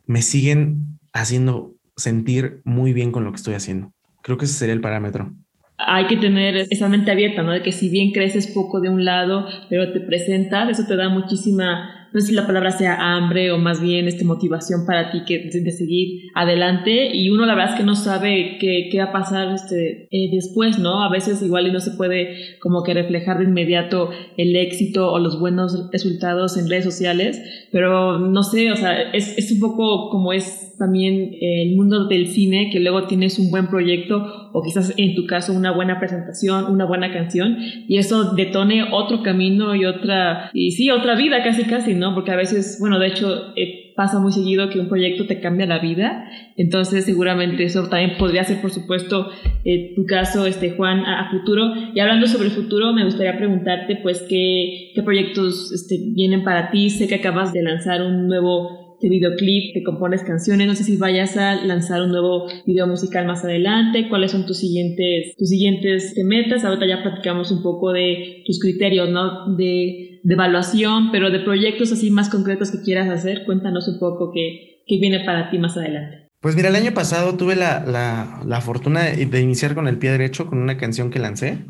me 0.06 0.22
siguen 0.22 0.98
haciendo 1.12 1.75
sentir 1.96 2.60
muy 2.64 2.92
bien 2.92 3.10
con 3.12 3.24
lo 3.24 3.30
que 3.30 3.36
estoy 3.36 3.54
haciendo. 3.54 3.92
Creo 4.22 4.38
que 4.38 4.44
ese 4.44 4.54
sería 4.54 4.74
el 4.74 4.80
parámetro. 4.80 5.32
Hay 5.78 6.06
que 6.06 6.16
tener 6.16 6.56
esa 6.70 6.88
mente 6.88 7.10
abierta, 7.10 7.42
¿no? 7.42 7.52
De 7.52 7.62
que 7.62 7.72
si 7.72 7.90
bien 7.90 8.12
creces 8.12 8.46
poco 8.46 8.80
de 8.80 8.88
un 8.88 9.04
lado, 9.04 9.46
pero 9.68 9.92
te 9.92 10.00
presentas, 10.00 10.70
eso 10.70 10.86
te 10.86 10.96
da 10.96 11.08
muchísima 11.08 12.06
no 12.16 12.22
sé 12.22 12.28
si 12.28 12.34
la 12.34 12.46
palabra 12.46 12.70
sea 12.70 12.96
hambre 13.14 13.52
o 13.52 13.58
más 13.58 13.78
bien 13.80 14.08
este, 14.08 14.24
motivación 14.24 14.86
para 14.86 15.10
ti 15.10 15.24
que, 15.26 15.50
de, 15.52 15.70
seguir 15.70 16.30
adelante 16.34 17.14
y 17.14 17.28
uno 17.28 17.44
la 17.44 17.54
verdad 17.54 17.74
es 17.74 17.80
que 17.80 17.86
no 17.86 17.94
sabe 17.94 18.56
qué, 18.58 18.88
qué 18.90 18.98
va 18.98 19.10
a 19.10 19.12
pasar 19.12 19.52
este, 19.52 20.08
eh, 20.10 20.30
después, 20.32 20.78
¿no? 20.78 21.02
A 21.02 21.10
veces 21.10 21.42
igual 21.42 21.66
y 21.66 21.72
no 21.72 21.80
se 21.80 21.90
puede 21.90 22.58
como 22.60 22.82
que 22.84 22.94
reflejar 22.94 23.38
de 23.38 23.44
inmediato 23.44 24.08
el 24.38 24.56
éxito 24.56 25.12
o 25.12 25.18
los 25.18 25.38
buenos 25.38 25.90
resultados 25.92 26.56
en 26.56 26.70
redes 26.70 26.84
sociales, 26.84 27.38
pero 27.70 28.18
no 28.18 28.42
sé, 28.42 28.72
o 28.72 28.76
sea, 28.76 29.10
es, 29.12 29.36
es 29.36 29.52
un 29.52 29.60
poco 29.60 30.08
como 30.08 30.32
es 30.32 30.74
también 30.78 31.36
el 31.40 31.76
mundo 31.76 32.06
del 32.06 32.28
cine, 32.28 32.70
que 32.70 32.80
luego 32.80 33.06
tienes 33.06 33.38
un 33.38 33.50
buen 33.50 33.68
proyecto 33.68 34.50
o 34.52 34.62
quizás 34.62 34.94
en 34.96 35.14
tu 35.14 35.26
caso 35.26 35.52
una 35.52 35.70
buena 35.70 35.98
presentación, 35.98 36.66
una 36.66 36.84
buena 36.84 37.12
canción 37.12 37.56
y 37.88 37.98
eso 37.98 38.34
detone 38.34 38.84
otro 38.92 39.22
camino 39.22 39.74
y 39.74 39.84
otra, 39.84 40.50
y 40.52 40.72
sí, 40.72 40.90
otra 40.90 41.14
vida 41.14 41.42
casi 41.42 41.64
casi, 41.64 41.94
¿no? 41.94 42.14
Porque 42.14 42.32
a 42.32 42.36
veces, 42.36 42.78
bueno, 42.80 42.98
de 42.98 43.08
hecho 43.08 43.52
eh, 43.56 43.92
pasa 43.96 44.18
muy 44.18 44.32
seguido 44.32 44.68
que 44.68 44.78
un 44.78 44.88
proyecto 44.88 45.26
te 45.26 45.40
cambia 45.40 45.66
la 45.66 45.78
vida, 45.78 46.28
entonces 46.56 47.04
seguramente 47.04 47.64
eso 47.64 47.88
también 47.88 48.18
podría 48.18 48.44
ser, 48.44 48.60
por 48.60 48.70
supuesto, 48.70 49.30
eh, 49.64 49.94
tu 49.96 50.04
caso, 50.06 50.46
este 50.46 50.70
Juan, 50.70 51.04
a, 51.04 51.30
futuro. 51.30 51.72
Y 51.94 52.00
hablando 52.00 52.26
sobre 52.26 52.48
el 52.48 52.52
futuro, 52.52 52.92
me 52.92 53.04
gustaría 53.04 53.36
preguntarte, 53.36 53.96
pues, 53.96 54.22
qué, 54.28 54.92
qué 54.94 55.02
proyectos 55.02 55.72
este, 55.72 55.98
vienen 56.14 56.44
para 56.44 56.70
ti. 56.70 56.90
Sé 56.90 57.08
que 57.08 57.16
acabas 57.16 57.52
de 57.52 57.62
lanzar 57.62 58.02
un 58.02 58.28
nuevo 58.28 58.85
de 59.00 59.08
videoclip, 59.08 59.74
te 59.74 59.82
compones 59.82 60.22
canciones, 60.22 60.66
no 60.66 60.74
sé 60.74 60.84
si 60.84 60.96
vayas 60.96 61.36
a 61.36 61.54
lanzar 61.64 62.02
un 62.02 62.10
nuevo 62.10 62.46
video 62.66 62.86
musical 62.86 63.26
más 63.26 63.44
adelante, 63.44 64.08
cuáles 64.08 64.30
son 64.30 64.46
tus 64.46 64.58
siguientes, 64.58 65.34
tus 65.36 65.48
siguientes 65.48 66.14
metas, 66.24 66.64
ahorita 66.64 66.86
ya 66.86 67.02
platicamos 67.02 67.50
un 67.50 67.62
poco 67.62 67.92
de 67.92 68.42
tus 68.46 68.60
criterios, 68.60 69.10
¿no? 69.10 69.54
De, 69.56 70.20
de 70.22 70.34
evaluación, 70.34 71.10
pero 71.12 71.30
de 71.30 71.40
proyectos 71.40 71.92
así 71.92 72.10
más 72.10 72.28
concretos 72.28 72.70
que 72.70 72.82
quieras 72.82 73.08
hacer, 73.08 73.44
cuéntanos 73.44 73.88
un 73.88 73.98
poco 73.98 74.32
qué, 74.32 74.82
qué 74.86 74.98
viene 74.98 75.20
para 75.24 75.50
ti 75.50 75.58
más 75.58 75.76
adelante. 75.76 76.28
Pues 76.40 76.54
mira, 76.54 76.68
el 76.68 76.76
año 76.76 76.92
pasado 76.92 77.36
tuve 77.36 77.56
la, 77.56 77.84
la, 77.84 78.42
la 78.46 78.60
fortuna 78.60 79.04
de 79.04 79.40
iniciar 79.40 79.74
con 79.74 79.88
el 79.88 79.98
pie 79.98 80.10
derecho 80.10 80.46
con 80.46 80.58
una 80.58 80.76
canción 80.76 81.10
que 81.10 81.18
lancé. 81.18 81.64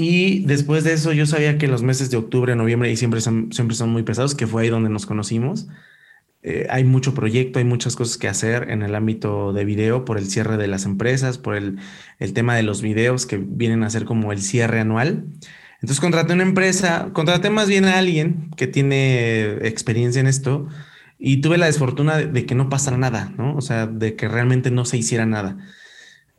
Y 0.00 0.44
después 0.44 0.84
de 0.84 0.92
eso 0.92 1.12
yo 1.12 1.26
sabía 1.26 1.58
que 1.58 1.66
los 1.66 1.82
meses 1.82 2.08
de 2.08 2.16
octubre, 2.16 2.54
noviembre 2.54 2.88
y 2.88 2.92
diciembre 2.92 3.20
son, 3.20 3.52
siempre 3.52 3.76
son 3.76 3.90
muy 3.90 4.04
pesados, 4.04 4.36
que 4.36 4.46
fue 4.46 4.62
ahí 4.62 4.68
donde 4.68 4.90
nos 4.90 5.06
conocimos. 5.06 5.66
Eh, 6.42 6.68
hay 6.70 6.84
mucho 6.84 7.14
proyecto, 7.14 7.58
hay 7.58 7.64
muchas 7.64 7.96
cosas 7.96 8.16
que 8.16 8.28
hacer 8.28 8.70
en 8.70 8.82
el 8.82 8.94
ámbito 8.94 9.52
de 9.52 9.64
video 9.64 10.04
por 10.04 10.16
el 10.16 10.26
cierre 10.30 10.56
de 10.56 10.68
las 10.68 10.84
empresas, 10.84 11.36
por 11.38 11.56
el, 11.56 11.78
el 12.20 12.32
tema 12.32 12.54
de 12.54 12.62
los 12.62 12.80
videos 12.80 13.26
que 13.26 13.38
vienen 13.38 13.82
a 13.82 13.90
ser 13.90 14.04
como 14.04 14.30
el 14.32 14.40
cierre 14.40 14.78
anual. 14.78 15.24
Entonces 15.80 16.00
contraté 16.00 16.32
una 16.32 16.44
empresa, 16.44 17.10
contraté 17.12 17.50
más 17.50 17.68
bien 17.68 17.84
a 17.86 17.98
alguien 17.98 18.50
que 18.56 18.68
tiene 18.68 19.66
experiencia 19.66 20.20
en 20.20 20.28
esto 20.28 20.68
y 21.18 21.40
tuve 21.40 21.58
la 21.58 21.66
desfortuna 21.66 22.16
de, 22.18 22.26
de 22.26 22.46
que 22.46 22.54
no 22.54 22.68
pasara 22.68 22.98
nada, 22.98 23.32
¿no? 23.36 23.56
O 23.56 23.60
sea, 23.60 23.88
de 23.88 24.14
que 24.14 24.28
realmente 24.28 24.70
no 24.70 24.84
se 24.84 24.96
hiciera 24.96 25.26
nada. 25.26 25.58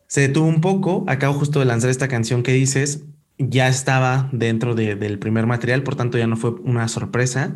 Se 0.08 0.22
detuvo 0.22 0.48
un 0.48 0.62
poco, 0.62 1.04
acabo 1.08 1.34
justo 1.34 1.60
de 1.60 1.65
lanzar 1.65 1.89
esta 1.89 2.08
canción 2.08 2.41
que 2.41 2.54
dices, 2.54 3.06
ya 3.39 3.69
estaba 3.69 4.30
dentro 4.34 4.75
del 4.75 5.17
primer 5.17 5.47
material, 5.47 5.82
por 5.82 5.95
tanto 5.95 6.17
ya 6.17 6.28
no 6.28 6.36
fue 6.36 6.52
una 6.52 6.88
sorpresa. 6.89 7.56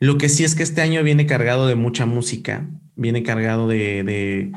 Lo 0.00 0.18
que 0.18 0.28
sí 0.28 0.44
es 0.44 0.54
que 0.54 0.64
este 0.64 0.82
año 0.82 1.02
viene 1.04 1.26
cargado 1.26 1.66
de 1.68 1.76
mucha 1.76 2.04
música, 2.04 2.68
viene 2.96 3.22
cargado 3.22 3.68
de, 3.68 4.52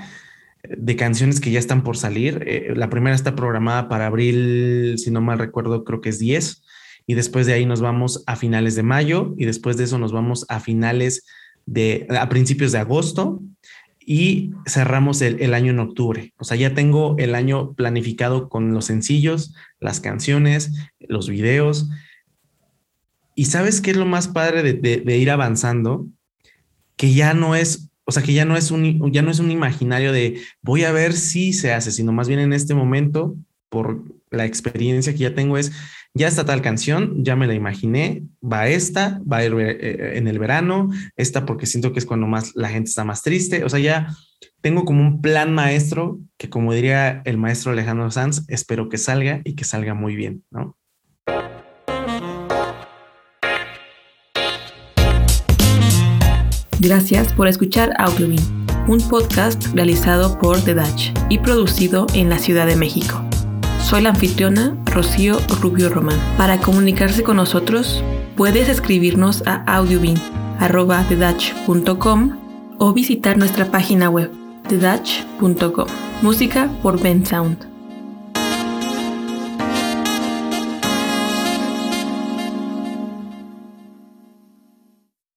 de, 0.63 0.95
canciones 0.95 1.39
que 1.39 1.51
ya 1.51 1.59
están 1.59 1.83
por 1.83 1.95
salir. 1.95 2.43
Eh, 2.47 2.73
la 2.75 2.89
primera 2.89 3.15
está 3.15 3.35
programada 3.35 3.87
para 3.87 4.07
abril, 4.07 4.95
si 4.97 5.11
no 5.11 5.21
mal 5.21 5.37
recuerdo, 5.37 5.83
creo 5.83 6.01
que 6.01 6.09
es 6.09 6.17
10, 6.17 6.63
y 7.05 7.13
después 7.13 7.45
de 7.45 7.53
ahí 7.53 7.65
nos 7.65 7.81
vamos 7.81 8.23
a 8.25 8.35
finales 8.35 8.75
de 8.75 8.83
mayo, 8.83 9.35
y 9.37 9.45
después 9.45 9.77
de 9.77 9.83
eso 9.83 9.99
nos 9.99 10.11
vamos 10.11 10.45
a 10.49 10.59
finales 10.59 11.25
de, 11.65 12.07
a 12.09 12.29
principios 12.29 12.71
de 12.71 12.79
agosto, 12.79 13.41
y 14.05 14.51
cerramos 14.65 15.21
el, 15.21 15.53
año 15.53 15.71
en 15.71 15.79
octubre. 15.79 16.33
O 16.37 16.43
sea, 16.43 16.57
ya 16.57 16.73
tengo 16.73 17.15
el 17.19 17.35
año 17.35 17.73
planificado 17.73 18.49
con 18.49 18.73
los 18.73 18.85
sencillos, 18.85 19.53
las 19.79 19.99
canciones, 19.99 20.73
los 20.99 21.29
videos. 21.29 21.89
Y 23.35 23.45
sabes 23.45 23.81
qué 23.81 23.91
es 23.91 23.97
lo 23.97 24.05
más 24.05 24.27
padre 24.27 24.73
de, 24.73 25.17
ir 25.17 25.31
avanzando? 25.31 26.07
Que 26.95 27.13
ya 27.13 27.33
no 27.33 27.55
es, 27.55 27.89
o 28.05 28.11
sea, 28.11 28.23
que 28.23 28.33
ya 28.33 28.45
no 28.45 28.57
es 28.57 28.71
un, 28.71 29.11
ya 29.11 29.21
no 29.21 29.31
es 29.31 29.39
un 29.39 29.51
imaginario 29.51 30.11
de 30.11 30.41
voy 30.61 30.83
a 30.83 30.91
ver 30.91 31.13
si 31.13 31.53
se 31.53 31.73
hace, 31.73 31.91
sino 31.91 32.11
más 32.11 32.27
bien 32.27 32.39
en 32.39 32.53
este 32.53 32.73
momento, 32.73 33.35
por 33.69 34.03
la 34.29 34.45
experiencia 34.45 35.13
que 35.13 35.19
ya 35.19 35.33
tengo, 35.33 35.57
es 35.57 35.71
ya 36.15 36.27
está 36.27 36.45
tal 36.45 36.61
canción, 36.61 37.23
ya 37.23 37.35
me 37.35 37.47
la 37.47 37.55
imaginé, 37.55 38.23
va 38.43 38.67
esta, 38.67 39.19
va 39.29 39.37
a 39.37 39.45
ir 39.45 39.53
eh, 39.53 39.77
eh, 39.79 40.17
en 40.17 40.27
el 40.27 40.37
verano, 40.37 40.89
esta 41.15 41.45
porque 41.45 41.65
siento 41.65 41.91
que 41.91 41.99
es 41.99 42.05
cuando 42.05 42.27
más 42.27 42.51
la 42.55 42.69
gente 42.69 42.89
está 42.89 43.03
más 43.03 43.23
triste, 43.23 43.63
o 43.63 43.69
sea, 43.69 43.79
ya 43.79 44.15
tengo 44.61 44.85
como 44.85 45.01
un 45.01 45.21
plan 45.21 45.53
maestro 45.53 46.19
que 46.37 46.49
como 46.49 46.73
diría 46.73 47.21
el 47.25 47.37
maestro 47.37 47.71
Alejandro 47.71 48.11
Sanz, 48.11 48.43
espero 48.47 48.89
que 48.89 48.97
salga 48.97 49.41
y 49.43 49.55
que 49.55 49.63
salga 49.63 49.93
muy 49.93 50.15
bien, 50.15 50.43
¿no? 50.51 50.77
Gracias 56.79 57.31
por 57.33 57.47
escuchar 57.47 57.93
Audiobin, 57.97 58.41
un 58.87 58.99
podcast 59.09 59.67
realizado 59.73 60.37
por 60.37 60.61
The 60.61 60.75
Dutch 60.75 61.11
y 61.29 61.39
producido 61.39 62.05
en 62.13 62.29
la 62.29 62.39
Ciudad 62.39 62.67
de 62.67 62.75
México. 62.75 63.23
Soy 63.93 64.01
la 64.01 64.09
anfitriona 64.09 64.75
Rocío 64.85 65.37
Rubio 65.61 65.87
Román. 65.87 66.19
Para 66.35 66.57
comunicarse 66.59 67.21
con 67.21 67.35
nosotros, 67.35 68.03
puedes 68.35 68.67
escribirnos 68.67 69.43
a 69.45 69.63
audiobin.com 69.71 70.19
o 72.79 72.93
visitar 72.93 73.37
nuestra 73.37 73.69
página 73.69 74.09
web 74.09 74.31
thedutch.com. 74.67 75.85
Música 76.23 76.71
por 76.81 76.99
Ben 77.03 77.23
Sound. 77.23 77.72